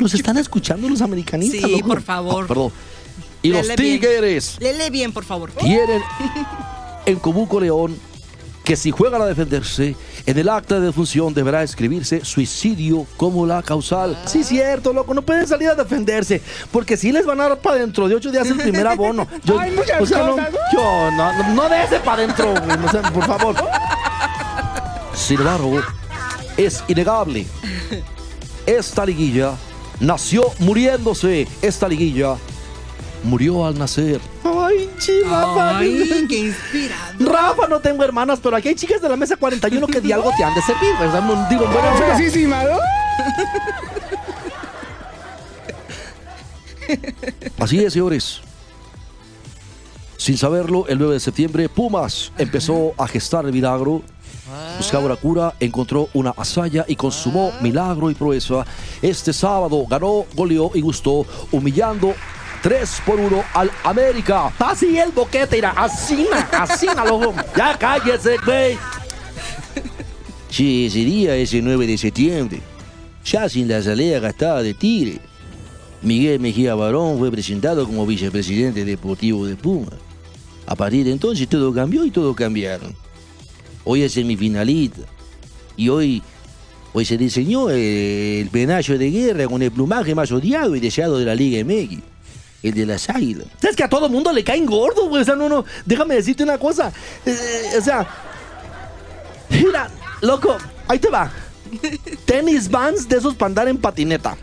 Nos 0.00 0.14
están 0.14 0.38
escuchando 0.38 0.88
los 0.88 1.00
americanistas. 1.02 1.60
Sí, 1.62 1.76
loco? 1.76 1.88
por 1.88 2.02
favor. 2.02 2.44
Ah, 2.44 2.48
perdón. 2.48 2.72
Y 3.42 3.48
los 3.50 3.66
bien. 3.66 3.76
Tigres 3.76 4.56
Lele 4.60 4.90
bien, 4.90 5.12
por 5.12 5.24
favor. 5.24 5.50
tienen 5.52 6.02
en 7.06 7.18
común 7.18 7.46
con 7.46 7.62
León 7.62 7.96
que 8.66 8.74
si 8.74 8.90
juegan 8.90 9.22
a 9.22 9.26
defenderse, 9.26 9.94
en 10.26 10.38
el 10.38 10.48
acta 10.48 10.80
de 10.80 10.86
defunción 10.86 11.32
deberá 11.32 11.62
escribirse 11.62 12.24
suicidio 12.24 13.06
como 13.16 13.46
la 13.46 13.62
causal. 13.62 14.18
Sí, 14.26 14.42
cierto, 14.42 14.92
loco, 14.92 15.14
no 15.14 15.22
pueden 15.22 15.46
salir 15.46 15.68
a 15.68 15.76
defenderse, 15.76 16.42
porque 16.72 16.96
si 16.96 17.12
les 17.12 17.24
van 17.24 17.40
a 17.40 17.48
dar 17.48 17.60
para 17.60 17.76
dentro 17.76 18.08
de 18.08 18.16
ocho 18.16 18.32
días 18.32 18.48
el 18.48 18.56
primer 18.56 18.84
abono. 18.88 19.28
Yo, 19.44 19.56
Hay 19.56 19.70
muchas 19.70 20.02
o 20.02 20.06
sea, 20.06 20.18
no, 20.18 20.36
yo, 20.36 21.10
no, 21.12 21.32
no, 21.32 21.54
no 21.54 21.68
de 21.68 21.84
ese 21.84 22.00
para 22.00 22.24
adentro, 22.24 22.54
güey, 22.60 22.84
o 22.84 22.90
sea, 22.90 23.02
por 23.02 23.24
favor. 23.24 23.54
Sin 25.14 25.38
embargo, 25.38 25.80
es 26.56 26.82
innegable. 26.88 27.46
Esta 28.66 29.06
liguilla 29.06 29.52
nació 30.00 30.42
muriéndose. 30.58 31.46
Esta 31.62 31.88
liguilla 31.88 32.36
murió 33.26 33.66
al 33.66 33.78
nacer. 33.78 34.20
Ay, 34.44 34.88
chi, 34.98 35.22
Rafa. 35.22 35.78
Ay, 35.78 36.26
qué 36.28 36.38
inspirado. 36.38 37.30
Rafa, 37.32 37.66
no 37.68 37.80
tengo 37.80 38.02
hermanas, 38.04 38.38
pero 38.42 38.56
aquí 38.56 38.68
hay 38.68 38.74
chicas 38.74 39.00
de 39.02 39.08
la 39.08 39.16
mesa 39.16 39.36
41 39.36 39.86
que 39.86 40.00
de 40.00 40.14
algo 40.14 40.30
te 40.36 40.44
han 40.44 40.54
de 40.54 40.62
servir, 40.62 40.94
o 40.94 41.10
sea, 41.10 41.20
no 41.20 41.48
digo, 41.48 41.66
bueno. 41.66 41.88
Así 47.58 47.82
es, 47.84 47.92
señores. 47.92 48.40
Sin 50.16 50.38
saberlo, 50.38 50.86
el 50.88 50.98
9 50.98 51.14
de 51.14 51.20
septiembre, 51.20 51.68
Pumas 51.68 52.32
empezó 52.38 52.94
a 52.96 53.06
gestar 53.06 53.44
el 53.44 53.52
milagro. 53.52 54.02
Buscaba 54.78 55.08
la 55.08 55.16
cura, 55.16 55.54
encontró 55.60 56.08
una 56.14 56.30
hazaña 56.30 56.84
y 56.86 56.96
consumó 56.96 57.52
milagro 57.60 58.10
y 58.10 58.14
proeza. 58.14 58.64
Este 59.02 59.32
sábado 59.32 59.84
ganó, 59.88 60.24
goleó 60.34 60.70
y 60.74 60.80
gustó, 60.80 61.26
humillando 61.50 62.14
3 62.66 63.02
por 63.06 63.20
1 63.20 63.44
al 63.54 63.70
América. 63.84 64.52
así 64.58 64.98
el 64.98 65.12
boquete, 65.12 65.58
irá, 65.58 65.70
así, 65.70 66.26
así, 66.50 66.88
loco. 67.06 67.32
Ya 67.56 67.78
cállese, 67.78 68.38
güey. 68.44 68.76
Sí, 70.50 70.86
ese 70.86 70.98
día, 70.98 71.36
ese 71.36 71.62
9 71.62 71.86
de 71.86 71.96
septiembre, 71.96 72.60
ya 73.24 73.48
sin 73.48 73.68
la 73.68 73.80
salida 73.80 74.18
gastada 74.18 74.64
de 74.64 74.74
Tigre, 74.74 75.20
Miguel 76.02 76.40
Mejía 76.40 76.74
Barón 76.74 77.18
fue 77.18 77.30
presentado 77.30 77.86
como 77.86 78.04
vicepresidente 78.04 78.84
deportivo 78.84 79.46
de 79.46 79.54
Puma. 79.54 79.92
A 80.66 80.74
partir 80.74 81.04
de 81.04 81.12
entonces 81.12 81.46
todo 81.48 81.72
cambió 81.72 82.04
y 82.04 82.10
todo 82.10 82.34
cambiaron. 82.34 82.96
Hoy 83.84 84.02
es 84.02 84.14
semifinalista 84.14 85.02
y 85.76 85.88
hoy, 85.88 86.20
hoy 86.92 87.04
se 87.04 87.16
diseñó 87.16 87.70
eh, 87.70 88.40
el 88.40 88.48
penacho 88.48 88.98
de 88.98 89.08
guerra 89.08 89.46
con 89.46 89.62
el 89.62 89.70
plumaje 89.70 90.16
más 90.16 90.32
odiado 90.32 90.74
y 90.74 90.80
deseado 90.80 91.16
de 91.16 91.26
la 91.26 91.36
Liga 91.36 91.64
MX, 91.64 92.15
el 92.68 92.74
de 92.74 92.86
las 92.86 93.08
águilas. 93.08 93.46
Es 93.62 93.76
que 93.76 93.84
a 93.84 93.88
todo 93.88 94.08
mundo 94.08 94.32
le 94.32 94.44
caen 94.44 94.66
gordos, 94.66 95.08
güey. 95.08 95.22
O 95.22 95.24
sea, 95.24 95.36
no, 95.36 95.48
no. 95.48 95.64
Déjame 95.84 96.14
decirte 96.14 96.42
una 96.42 96.58
cosa. 96.58 96.92
Eh, 97.24 97.72
o 97.78 97.80
sea. 97.80 98.06
Mira, 99.48 99.88
loco, 100.20 100.56
ahí 100.88 100.98
te 100.98 101.08
va. 101.08 101.30
Tenis 102.24 102.70
vans 102.70 103.08
de 103.08 103.16
esos 103.16 103.34
para 103.34 103.46
andar 103.48 103.68
en 103.68 103.78
patineta. 103.78 104.36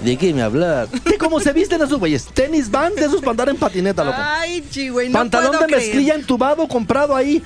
¿De 0.00 0.16
qué 0.16 0.34
me 0.34 0.42
hablas? 0.42 0.88
¿Qué 1.04 1.16
cómo 1.16 1.38
se 1.38 1.52
visten 1.52 1.80
esos 1.80 1.98
güeyes? 1.98 2.26
Tenis 2.26 2.70
vans 2.70 2.96
de 2.96 3.04
esos 3.04 3.20
para 3.20 3.30
andar 3.30 3.48
en 3.50 3.56
patineta, 3.56 4.02
loco. 4.02 4.18
Ay, 4.20 4.64
chi, 4.68 4.88
güey, 4.88 5.08
no 5.08 5.12
Pantalón 5.12 5.52
puedo 5.52 5.66
de 5.66 5.76
mezclilla 5.76 6.12
creer. 6.12 6.20
entubado 6.20 6.66
comprado 6.66 7.14
ahí 7.14 7.42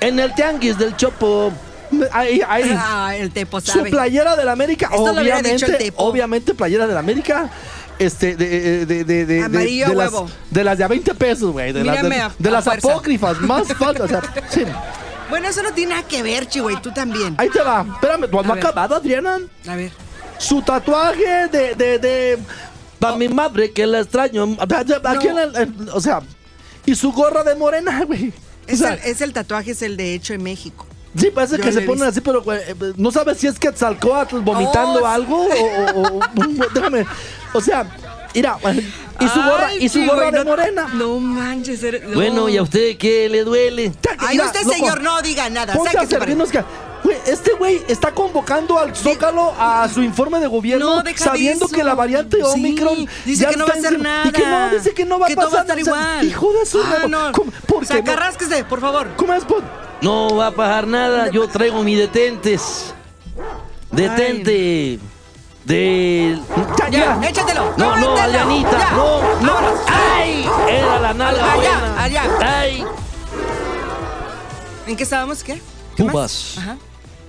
en 0.00 0.18
el 0.18 0.34
tianguis 0.34 0.78
del 0.78 0.96
Chopo. 0.96 1.52
Ahí, 2.12 2.40
ahí. 2.48 2.74
Ah, 2.78 3.14
el 3.16 3.30
Tepo 3.30 3.60
Su 3.60 3.72
sabe. 3.72 3.90
playera 3.90 4.36
del 4.36 4.48
América, 4.48 4.88
Esto 4.90 5.02
obviamente, 5.04 5.92
obviamente 5.96 6.54
playera 6.54 6.86
del 6.86 6.96
América. 6.96 7.50
Este, 7.98 8.36
de, 8.36 8.84
de, 8.84 8.86
de, 8.86 9.04
de, 9.04 9.24
de- 9.26 9.42
Amarillo 9.42 9.88
de 9.88 9.94
las, 9.94 10.12
huevo. 10.12 10.30
de 10.50 10.64
las 10.64 10.76
de 10.76 10.84
a 10.84 10.88
20 10.88 11.14
pesos, 11.14 11.50
güey. 11.52 11.72
De 11.72 11.82
las, 11.82 11.96
de, 11.96 12.02
Mírame 12.02 12.20
a- 12.22 12.32
de 12.38 12.48
a 12.48 12.52
las 12.52 12.64
fuerza. 12.64 12.88
apócrifas, 12.90 13.40
más 13.40 13.66
falta. 13.78 14.04
O 14.04 14.08
sea, 14.08 14.20
sí. 14.50 14.64
Bueno, 15.30 15.48
eso 15.48 15.62
no 15.62 15.72
tiene 15.72 15.94
nada 15.94 16.06
que 16.06 16.22
ver, 16.22 16.46
chi, 16.46 16.60
güey, 16.60 16.76
tú 16.82 16.92
también. 16.92 17.34
Ahí 17.38 17.48
te 17.48 17.60
va. 17.62 17.86
Espérame, 17.94 18.28
¿tú 18.30 18.38
has 18.40 18.50
acabado, 18.50 18.94
Adriana? 18.96 19.38
A 19.66 19.76
ver. 19.76 19.90
Su 20.38 20.60
tatuaje 20.62 21.48
de. 21.50 21.74
de, 21.74 21.98
de 21.98 22.38
para 22.98 23.16
mi 23.16 23.28
madre, 23.28 23.72
que 23.72 23.86
la 23.86 24.00
extraño. 24.00 24.56
Aquí 25.04 25.28
en 25.28 25.38
el- 25.38 25.56
en- 25.56 25.88
o 25.92 26.00
sea, 26.00 26.20
y 26.84 26.94
su 26.94 27.12
gorra 27.12 27.42
de 27.44 27.54
morena, 27.54 28.04
güey. 28.04 28.28
O 28.28 28.32
Es, 28.66 28.78
sea, 28.80 28.94
el, 28.94 29.00
es 29.04 29.20
el 29.22 29.32
tatuaje, 29.32 29.70
es 29.70 29.80
el 29.82 29.96
de 29.96 30.14
hecho 30.14 30.34
en 30.34 30.42
México. 30.42 30.85
Sí, 31.18 31.30
parece 31.34 31.56
Yo 31.58 31.62
que 31.64 31.72
se 31.72 31.80
ponen 31.82 32.04
así, 32.04 32.20
pero 32.20 32.42
güey, 32.42 32.58
eh, 32.66 32.74
no 32.96 33.10
sabes 33.10 33.38
si 33.38 33.46
es 33.46 33.58
Quetzalcóatl 33.58 34.38
vomitando 34.40 34.94
Oh, 34.94 34.98
sí. 35.00 35.04
algo 35.06 35.46
o, 35.46 36.00
o- 36.00 36.18
o- 36.18 36.20
Déjame. 36.74 37.06
O 37.54 37.60
sea, 37.60 37.86
mira, 38.34 38.58
y 39.18 39.28
su 39.28 39.40
gorra, 39.42 39.66
Ay, 39.68 39.78
y 39.84 39.88
su 39.88 40.00
gorra 40.04 40.14
güey, 40.16 40.32
de 40.32 40.38
no- 40.38 40.44
morena. 40.44 40.88
No 40.94 41.18
manches. 41.20 41.82
eres- 41.82 42.02
no. 42.04 42.14
Bueno, 42.14 42.48
¿y 42.48 42.56
a 42.58 42.62
usted 42.62 42.96
qué 42.98 43.28
le 43.28 43.44
duele? 43.44 43.92
Ay, 44.18 44.36
Mira, 44.36 44.46
usted, 44.46 44.62
loco, 44.62 44.74
señor, 44.74 45.00
no 45.02 45.22
diga 45.22 45.48
nada. 45.48 45.74
Ponte 45.74 45.96
a 45.98 46.06
servirnos 46.06 46.50
que. 46.50 46.62
Güey, 47.04 47.18
este 47.26 47.52
güey 47.52 47.80
está 47.86 48.10
convocando 48.12 48.78
al 48.78 48.96
Zócalo 48.96 49.54
a 49.56 49.88
su 49.88 50.02
informe 50.02 50.40
de 50.40 50.48
gobierno 50.48 50.96
No, 50.96 51.02
deja 51.04 51.24
sabiendo 51.26 51.66
de 51.68 51.76
que 51.76 51.84
la 51.84 51.94
variante 51.94 52.38
Sí, 52.38 52.42
Omicron. 52.42 53.06
dice 53.24 53.42
ya 53.44 53.50
que 53.50 53.56
no 53.56 53.66
va 53.66 53.74
a 53.74 53.76
está 53.76 53.88
hacer 53.88 54.00
nada. 54.00 54.26
Y 54.28 54.32
que 54.32 54.44
no, 54.44 54.70
dice 54.70 54.94
que 54.94 55.04
no 55.04 55.18
va 55.20 55.26
a 55.26 55.28
que 55.28 55.36
pasar. 55.36 55.50
todo 55.50 55.54
va 55.56 55.60
a 55.60 55.62
estar 55.62 55.78
o 55.80 55.84
sea, 55.84 55.92
igual. 55.94 56.26
Hijo 56.26 56.52
de 56.58 56.66
su 56.66 56.80
ah, 56.80 56.86
madre. 56.88 57.08
no. 57.08 57.32
¿Cómo- 57.32 57.52
¿Por 57.66 57.80
qué? 57.80 57.86
Sacarrásquese, 57.86 58.64
por 58.64 58.80
favor. 58.80 59.08
¿Cómo 59.16 59.34
es? 59.34 59.44
No 60.02 60.36
va 60.36 60.48
a 60.48 60.50
pasar 60.50 60.86
nada, 60.86 61.30
yo 61.30 61.48
traigo 61.48 61.82
mi 61.82 61.94
detentes. 61.94 62.94
Detente. 63.90 64.98
De. 65.64 66.38
Ya, 66.78 66.88
Ya, 66.90 67.20
ya. 67.20 67.28
échatelo. 67.28 67.74
No, 67.76 67.96
no. 67.96 68.16
Adrianita, 68.16 68.90
no, 68.92 69.20
no. 69.40 69.52
¡Ay! 69.88 70.46
Era 70.68 71.00
la 71.00 71.14
nalga 71.14 71.52
Allá, 71.52 71.56
buena. 71.56 72.02
allá. 72.02 72.22
¡Ay! 72.40 72.84
¿En 74.86 74.96
qué 74.96 75.02
estábamos? 75.02 75.42
¿Qué? 75.42 75.60
¿Qué. 75.96 76.06
Ajá. 76.58 76.76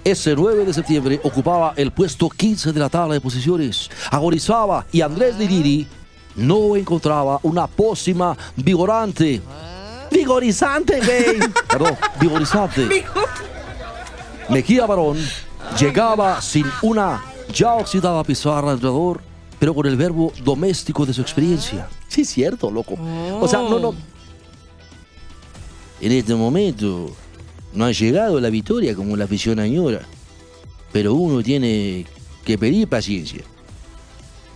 Ese 0.03 0.35
9 0.35 0.65
de 0.65 0.73
septiembre 0.73 1.19
ocupaba 1.23 1.73
el 1.75 1.91
puesto 1.91 2.29
15 2.29 2.71
de 2.71 2.79
la 2.79 2.89
tabla 2.89 3.15
de 3.15 3.21
posiciones. 3.21 3.89
Agonizaba 4.11 4.85
y 4.91 5.01
Andrés 5.01 5.35
Lidiri 5.37 5.87
no 6.35 6.75
encontraba 6.75 7.39
una 7.43 7.65
pócima 7.67 8.37
vigorante. 8.55 9.41
Vigorizante, 10.11 10.99
güey. 10.99 11.39
Perdón, 11.69 11.97
vigorizante. 12.19 13.05
Mejía 14.49 14.85
Barón 14.85 15.17
llegaba 15.79 16.41
sin 16.41 16.65
una 16.81 17.21
ya 17.53 17.73
oxidada 17.75 18.23
pizarra 18.23 18.69
de 18.69 18.73
entrenador, 18.73 19.21
pero 19.59 19.73
con 19.73 19.85
el 19.85 19.95
verbo 19.95 20.31
doméstico 20.43 21.05
de 21.05 21.13
su 21.13 21.21
experiencia. 21.21 21.87
Sí, 22.07 22.23
cierto, 22.25 22.71
loco. 22.71 22.97
O 23.39 23.47
sea, 23.47 23.59
no, 23.59 23.79
no. 23.79 23.95
En 25.99 26.11
este 26.11 26.35
momento 26.35 27.11
no 27.73 27.85
ha 27.85 27.91
llegado 27.91 28.39
la 28.39 28.49
victoria 28.49 28.95
como 28.95 29.17
la 29.17 29.25
afición 29.25 29.59
añora, 29.59 30.01
pero 30.91 31.13
uno 31.13 31.41
tiene 31.41 32.05
que 32.45 32.57
pedir 32.57 32.87
paciencia. 32.87 33.41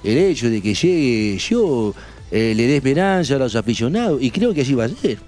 El 0.04 0.18
hecho 0.18 0.50
de 0.50 0.62
que 0.62 0.74
llegue 0.74 1.38
yo 1.38 1.94
eh, 2.32 2.54
le 2.56 2.68
dé 2.68 2.78
esperanza 2.78 3.36
a 3.36 3.40
los 3.40 3.56
aficionados 3.56 4.22
y 4.22 4.32
creo 4.32 4.54
que 4.54 4.62
así 4.62 4.74
va 4.74 4.86
a 4.86 4.90
ser. 4.90 5.20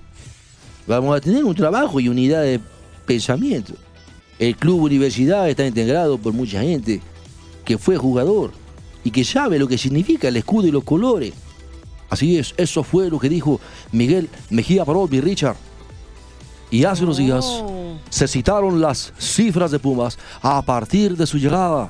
Vamos 0.87 1.15
a 1.15 1.21
tener 1.21 1.43
un 1.45 1.55
trabajo 1.55 1.99
y 1.99 2.09
unidad 2.09 2.41
de 2.41 2.59
pensamiento. 3.05 3.73
El 4.39 4.55
club 4.55 4.81
universidad 4.83 5.49
está 5.49 5.65
integrado 5.65 6.17
por 6.17 6.33
mucha 6.33 6.61
gente 6.61 7.01
que 7.63 7.77
fue 7.77 7.95
jugador 7.97 8.51
y 9.03 9.11
que 9.11 9.23
sabe 9.23 9.59
lo 9.59 9.67
que 9.67 9.77
significa 9.77 10.27
el 10.27 10.37
escudo 10.37 10.67
y 10.67 10.71
los 10.71 10.83
colores. 10.83 11.33
Así 12.09 12.37
es, 12.37 12.53
eso 12.57 12.83
fue 12.83 13.09
lo 13.09 13.19
que 13.19 13.29
dijo 13.29 13.59
Miguel 13.91 14.29
Mejía 14.49 14.83
Barón, 14.83 15.07
mi 15.09 15.21
Richard. 15.21 15.55
Y 16.69 16.83
hace 16.85 17.03
unos 17.03 17.17
días 17.17 17.45
Oh. 17.45 17.97
se 18.09 18.27
citaron 18.27 18.81
las 18.81 19.13
cifras 19.19 19.71
de 19.71 19.79
Pumas 19.79 20.17
a 20.41 20.61
partir 20.63 21.15
de 21.15 21.25
su 21.27 21.37
llegada. 21.37 21.89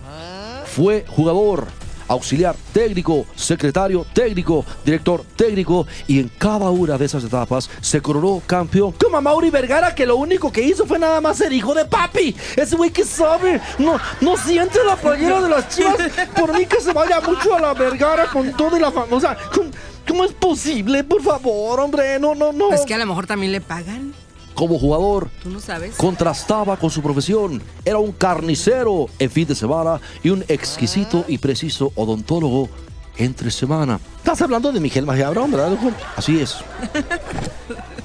Fue 0.66 1.06
jugador, 1.08 1.68
auxiliar 2.08 2.56
técnico, 2.72 3.26
secretario 3.36 4.06
técnico, 4.14 4.66
director 4.84 5.24
técnico 5.36 5.88
y 6.08 6.20
en 6.20 6.30
cada 6.38 6.70
una 6.70 6.98
de 6.98 7.06
esas 7.06 7.24
etapas 7.24 7.70
se 7.82 8.02
coronó 8.02 8.42
campeón. 8.46 8.94
Como 8.94 9.18
a 9.18 9.22
Mauri 9.22 9.50
Vergara, 9.50 9.94
que 9.94 10.06
lo 10.06 10.16
único 10.16 10.52
que 10.52 10.62
hizo 10.62 10.86
fue 10.86 11.00
nada 11.00 11.22
más 11.22 11.38
ser 11.38 11.54
hijo 11.54 11.74
de 11.74 11.86
papi. 11.86 12.36
Ese 12.56 12.76
güey 12.76 12.92
que 12.92 13.06
sabe, 13.06 13.62
no, 13.80 14.00
no 14.22 14.38
siente 14.38 14.80
la 14.86 14.96
playera 14.96 15.42
de 15.42 15.50
las 15.50 15.70
chivas. 15.70 15.98
Por 16.36 16.58
mí 16.58 16.66
que 16.66 16.80
se 16.82 16.94
vaya 16.94 17.20
mucho 17.22 17.56
a 17.56 17.60
la 17.60 17.74
Vergara 17.74 18.28
con 18.28 18.52
todo 18.54 18.78
y 18.78 18.80
la 18.80 18.92
fama. 18.92 19.08
O 19.16 19.20
sea, 19.20 19.38
¿cómo, 19.54 19.70
cómo 20.08 20.24
es 20.26 20.34
posible? 20.34 21.04
Por 21.04 21.22
favor, 21.22 21.80
hombre, 21.80 22.20
no, 22.20 22.36
no, 22.36 22.52
no. 22.52 22.74
Es 22.74 22.82
que 22.86 22.94
a 22.94 22.98
lo 22.98 23.06
mejor 23.06 23.28
también 23.28 23.52
le 23.52 23.62
pagan. 23.62 24.14
Como 24.54 24.78
jugador, 24.78 25.30
Tú 25.42 25.50
no 25.50 25.60
sabes. 25.60 25.96
contrastaba 25.96 26.78
con 26.78 26.90
su 26.90 27.02
profesión. 27.02 27.62
Era 27.86 27.98
un 27.98 28.12
carnicero 28.12 29.08
en 29.20 29.32
fin 29.32 29.48
de 29.48 29.56
semana 29.56 30.00
y 30.24 30.30
un 30.30 30.44
exquisito 30.48 31.26
y 31.28 31.38
preciso 31.40 31.92
odontólogo 31.96 32.70
entre 33.18 33.50
semana. 33.52 34.00
Estás 34.18 34.42
hablando 34.42 34.72
de 34.72 34.80
Miguel 34.80 35.06
Mejía 35.06 35.28
Barón, 35.30 35.52
¿verdad, 35.52 35.70
loco? 35.72 35.92
Así 36.16 36.40
es. 36.40 36.58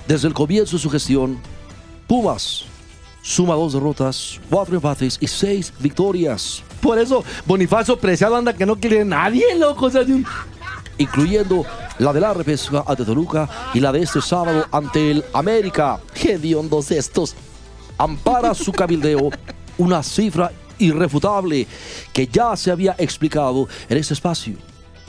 Desde 0.07 0.29
el 0.29 0.35
comienzo 0.35 0.77
de 0.77 0.83
su 0.83 0.91
gestión, 0.91 1.39
Pumas 2.07 2.65
suma 3.23 3.55
dos 3.55 3.75
derrotas, 3.75 4.41
cuatro 4.49 4.75
empates 4.77 5.19
y 5.21 5.27
seis 5.27 5.73
victorias, 5.81 6.63
Por 6.81 6.99
eso, 6.99 7.23
Bonifacio 7.45 7.99
Preciado 7.99 8.37
anda 8.37 8.55
que 8.55 8.65
no 8.65 8.77
quiere 8.77 9.05
nadie, 9.05 9.45
loco. 9.57 9.87
O 9.87 9.91
sea, 9.91 10.05
de 10.05 10.15
un- 10.15 10.27
incluyendo 10.97 11.65
la 11.99 12.13
de 12.13 12.21
la 12.21 12.35
repesca 12.35 12.85
ante 12.87 13.05
Toluca 13.05 13.49
y 13.75 13.81
la 13.81 13.93
de 13.93 14.03
este 14.03 14.21
sábado 14.21 14.67
ante 14.71 15.11
el 15.11 15.25
América. 15.33 16.01
hediondos 16.15 16.91
estos. 16.91 17.35
ampara 17.97 18.55
su 18.55 18.73
cabildeo 18.73 19.31
una 19.77 20.03
cifra 20.03 20.53
irrefutable 20.79 21.67
que 22.13 22.27
ya 22.27 22.57
se 22.57 22.71
había 22.71 22.95
explicado 22.99 23.69
en 23.89 23.99
este 23.99 24.15
espacio. 24.15 24.57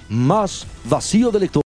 Más 0.09 0.65
vacío 0.85 1.29
de 1.31 1.39
lectores 1.39 1.63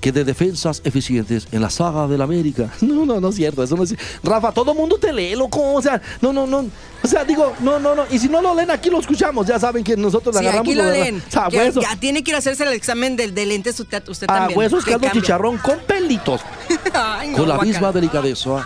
que 0.00 0.12
de 0.12 0.24
defensas 0.24 0.80
eficientes 0.84 1.48
en 1.50 1.60
la 1.60 1.70
saga 1.70 2.06
del 2.06 2.22
América. 2.22 2.70
No, 2.80 3.04
no, 3.04 3.20
no 3.20 3.28
es 3.28 3.36
cierto. 3.36 3.62
Eso 3.62 3.76
no 3.76 3.84
es 3.84 3.94
Rafa, 4.22 4.52
todo 4.52 4.74
mundo 4.74 4.98
te 4.98 5.12
lee, 5.12 5.36
loco. 5.36 5.74
O 5.74 5.82
sea, 5.82 6.00
no, 6.20 6.32
no, 6.32 6.46
no. 6.46 6.66
Sea, 7.08 7.24
digo, 7.24 7.54
no, 7.60 7.78
no, 7.78 7.94
no. 7.94 8.04
Y 8.10 8.18
si 8.18 8.28
no 8.28 8.40
lo 8.42 8.54
leen, 8.54 8.70
aquí 8.70 8.90
lo 8.90 9.00
escuchamos. 9.00 9.46
Ya 9.46 9.58
saben 9.58 9.82
que 9.82 9.96
nosotros 9.96 10.36
Sí, 10.36 10.40
agarramos. 10.44 10.68
aquí 10.68 10.74
lo 10.74 10.90
leen. 10.90 11.22
O 11.26 11.30
sea, 11.30 11.48
Ya, 11.48 11.68
ya 11.70 11.96
tiene 11.98 12.22
que 12.22 12.30
ir 12.30 12.34
a 12.34 12.38
hacerse 12.38 12.64
el 12.64 12.72
examen 12.74 13.16
del, 13.16 13.34
del 13.34 13.48
lente 13.48 13.70
usted, 13.70 14.06
usted 14.08 14.26
A 14.30 14.34
también. 14.38 14.58
huesos, 14.58 14.84
caldo, 14.84 15.08
chicharrón 15.12 15.56
con 15.58 15.78
pelitos. 15.80 16.40
Ay, 16.92 17.30
no, 17.30 17.38
con 17.38 17.48
la 17.48 17.58
misma 17.58 17.92
delicadeza 17.92 18.64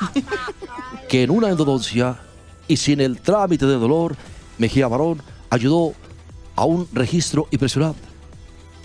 que 1.08 1.22
en 1.22 1.30
una 1.30 1.48
endodoncia 1.50 2.18
y 2.68 2.76
sin 2.76 3.00
el 3.00 3.20
trámite 3.20 3.66
de 3.66 3.74
dolor, 3.74 4.16
Mejía 4.58 4.88
Barón 4.88 5.22
ayudó 5.50 5.92
a 6.56 6.64
un 6.64 6.88
registro 6.92 7.46
impresionante. 7.50 8.00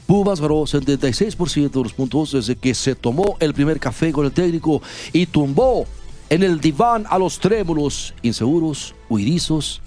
Pumas 0.06 0.40
ganó 0.40 0.56
76% 0.62 1.70
de 1.72 1.84
los 1.84 1.94
puntos 1.94 2.32
desde 2.32 2.56
que 2.56 2.74
se 2.74 2.96
tomó 2.96 3.36
el 3.40 3.54
primer 3.54 3.80
café 3.80 4.12
con 4.14 4.26
el 4.26 4.32
técnico 4.32 4.82
y 5.12 5.26
tumbó 5.26 5.86
en 6.30 6.44
el 6.44 6.60
diván 6.60 7.06
a 7.10 7.18
los 7.18 7.40
trémulos, 7.40 8.14
inseguros, 8.22 8.96
huidizos 9.10 9.82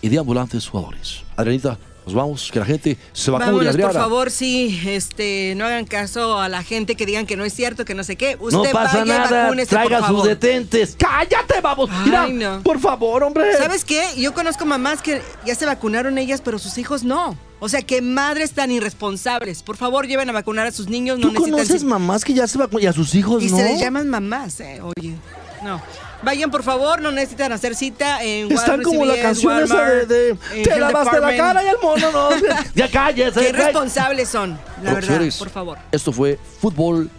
y 0.00 0.08
deambulantes 0.08 0.68
jugadores. 0.68 1.22
Adrianita, 1.36 1.78
nos 2.04 2.14
vamos, 2.14 2.50
que 2.52 2.58
la 2.58 2.64
gente 2.64 2.96
se 3.12 3.30
vacune, 3.30 3.50
Vámonos, 3.52 3.76
por 3.76 3.92
favor, 3.92 4.30
sí, 4.32 4.80
este, 4.86 5.54
no 5.56 5.64
hagan 5.64 5.84
caso 5.84 6.40
a 6.40 6.48
la 6.48 6.64
gente 6.64 6.96
que 6.96 7.06
digan 7.06 7.26
que 7.26 7.36
no 7.36 7.44
es 7.44 7.52
cierto, 7.54 7.84
que 7.84 7.94
no 7.94 8.02
sé 8.02 8.16
qué. 8.16 8.36
Usted 8.40 8.56
No 8.56 8.62
pasa 8.64 8.98
vaya 9.00 9.04
y 9.04 9.08
nada, 9.18 9.42
vacúnese, 9.44 9.68
traiga 9.70 9.98
por 9.98 10.06
sus 10.08 10.16
favor. 10.16 10.28
detentes. 10.28 10.96
¡Cállate, 10.98 11.60
vamos! 11.62 11.88
Ay, 11.92 12.04
Mira, 12.04 12.26
no. 12.56 12.62
por 12.64 12.80
favor, 12.80 13.22
hombre. 13.22 13.56
¿Sabes 13.56 13.84
qué? 13.84 14.02
Yo 14.16 14.34
conozco 14.34 14.64
mamás 14.66 15.00
que 15.02 15.22
ya 15.46 15.54
se 15.54 15.64
vacunaron 15.66 16.18
ellas, 16.18 16.40
pero 16.40 16.58
sus 16.58 16.76
hijos 16.78 17.04
no. 17.04 17.36
O 17.60 17.68
sea, 17.68 17.82
que 17.82 18.02
madres 18.02 18.50
tan 18.50 18.72
irresponsables. 18.72 19.62
Por 19.62 19.76
favor, 19.76 20.08
lleven 20.08 20.28
a 20.28 20.32
vacunar 20.32 20.66
a 20.66 20.72
sus 20.72 20.88
niños. 20.88 21.20
No 21.20 21.28
¿Tú 21.28 21.32
necesitan 21.34 21.52
conoces 21.52 21.84
mamás 21.84 22.24
que 22.24 22.34
ya 22.34 22.48
se 22.48 22.58
vacunan 22.58 22.82
y 22.82 22.86
a 22.88 22.92
sus 22.92 23.14
hijos 23.14 23.40
Y 23.44 23.50
no? 23.52 23.56
se 23.56 23.62
les 23.64 23.78
llaman 23.80 24.08
mamás, 24.08 24.58
eh. 24.58 24.80
Oye, 24.82 25.14
no. 25.62 25.80
Vayan, 26.22 26.50
por 26.50 26.62
favor, 26.62 27.00
no 27.00 27.10
necesitan 27.10 27.50
hacer 27.52 27.74
cita 27.74 28.22
en 28.22 28.50
Están 28.52 28.80
Walgreens, 28.80 28.86
como 28.86 29.04
la 29.04 29.20
canción 29.20 29.64
esa 29.64 29.74
de, 29.74 29.80
Walmart, 29.80 30.08
de 30.08 30.62
Te 30.62 30.78
lavaste 30.78 31.20
la 31.20 31.36
cara 31.36 31.64
y 31.64 31.66
el 31.66 31.76
mono, 31.82 32.12
no. 32.12 32.30
ya 32.74 32.88
cállese. 32.88 33.40
Qué 33.40 33.46
cállese. 33.46 33.64
responsables 33.64 34.28
son, 34.28 34.58
la 34.82 34.94
verdad, 34.94 35.08
Señores, 35.08 35.36
por 35.36 35.50
favor. 35.50 35.78
Esto 35.90 36.12
fue 36.12 36.38
fútbol 36.60 37.10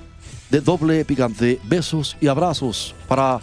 de 0.49 0.61
doble 0.61 1.03
picante. 1.03 1.59
Besos 1.63 2.15
y 2.21 2.27
abrazos 2.27 2.95
para 3.07 3.41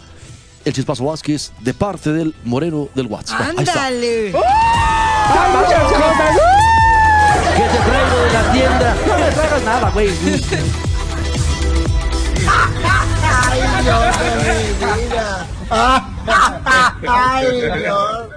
el 0.65 0.73
Chispazo 0.73 1.05
Vázquez 1.05 1.51
de 1.59 1.73
parte 1.73 2.11
del 2.11 2.33
Moreno 2.43 2.89
del 2.95 3.07
WhatsApp. 3.07 3.41
Ándale. 3.41 4.31
¿Qué 7.55 7.63
te 7.63 7.77
traigo 7.77 8.17
de 8.23 8.33
la 8.33 8.51
tienda? 8.51 8.95
No 9.07 9.19
me 9.19 9.31
traigas 9.31 9.63
nada, 9.63 9.89
güey. 9.91 10.09
Ay, 17.07 17.61
Dios. 17.79 18.31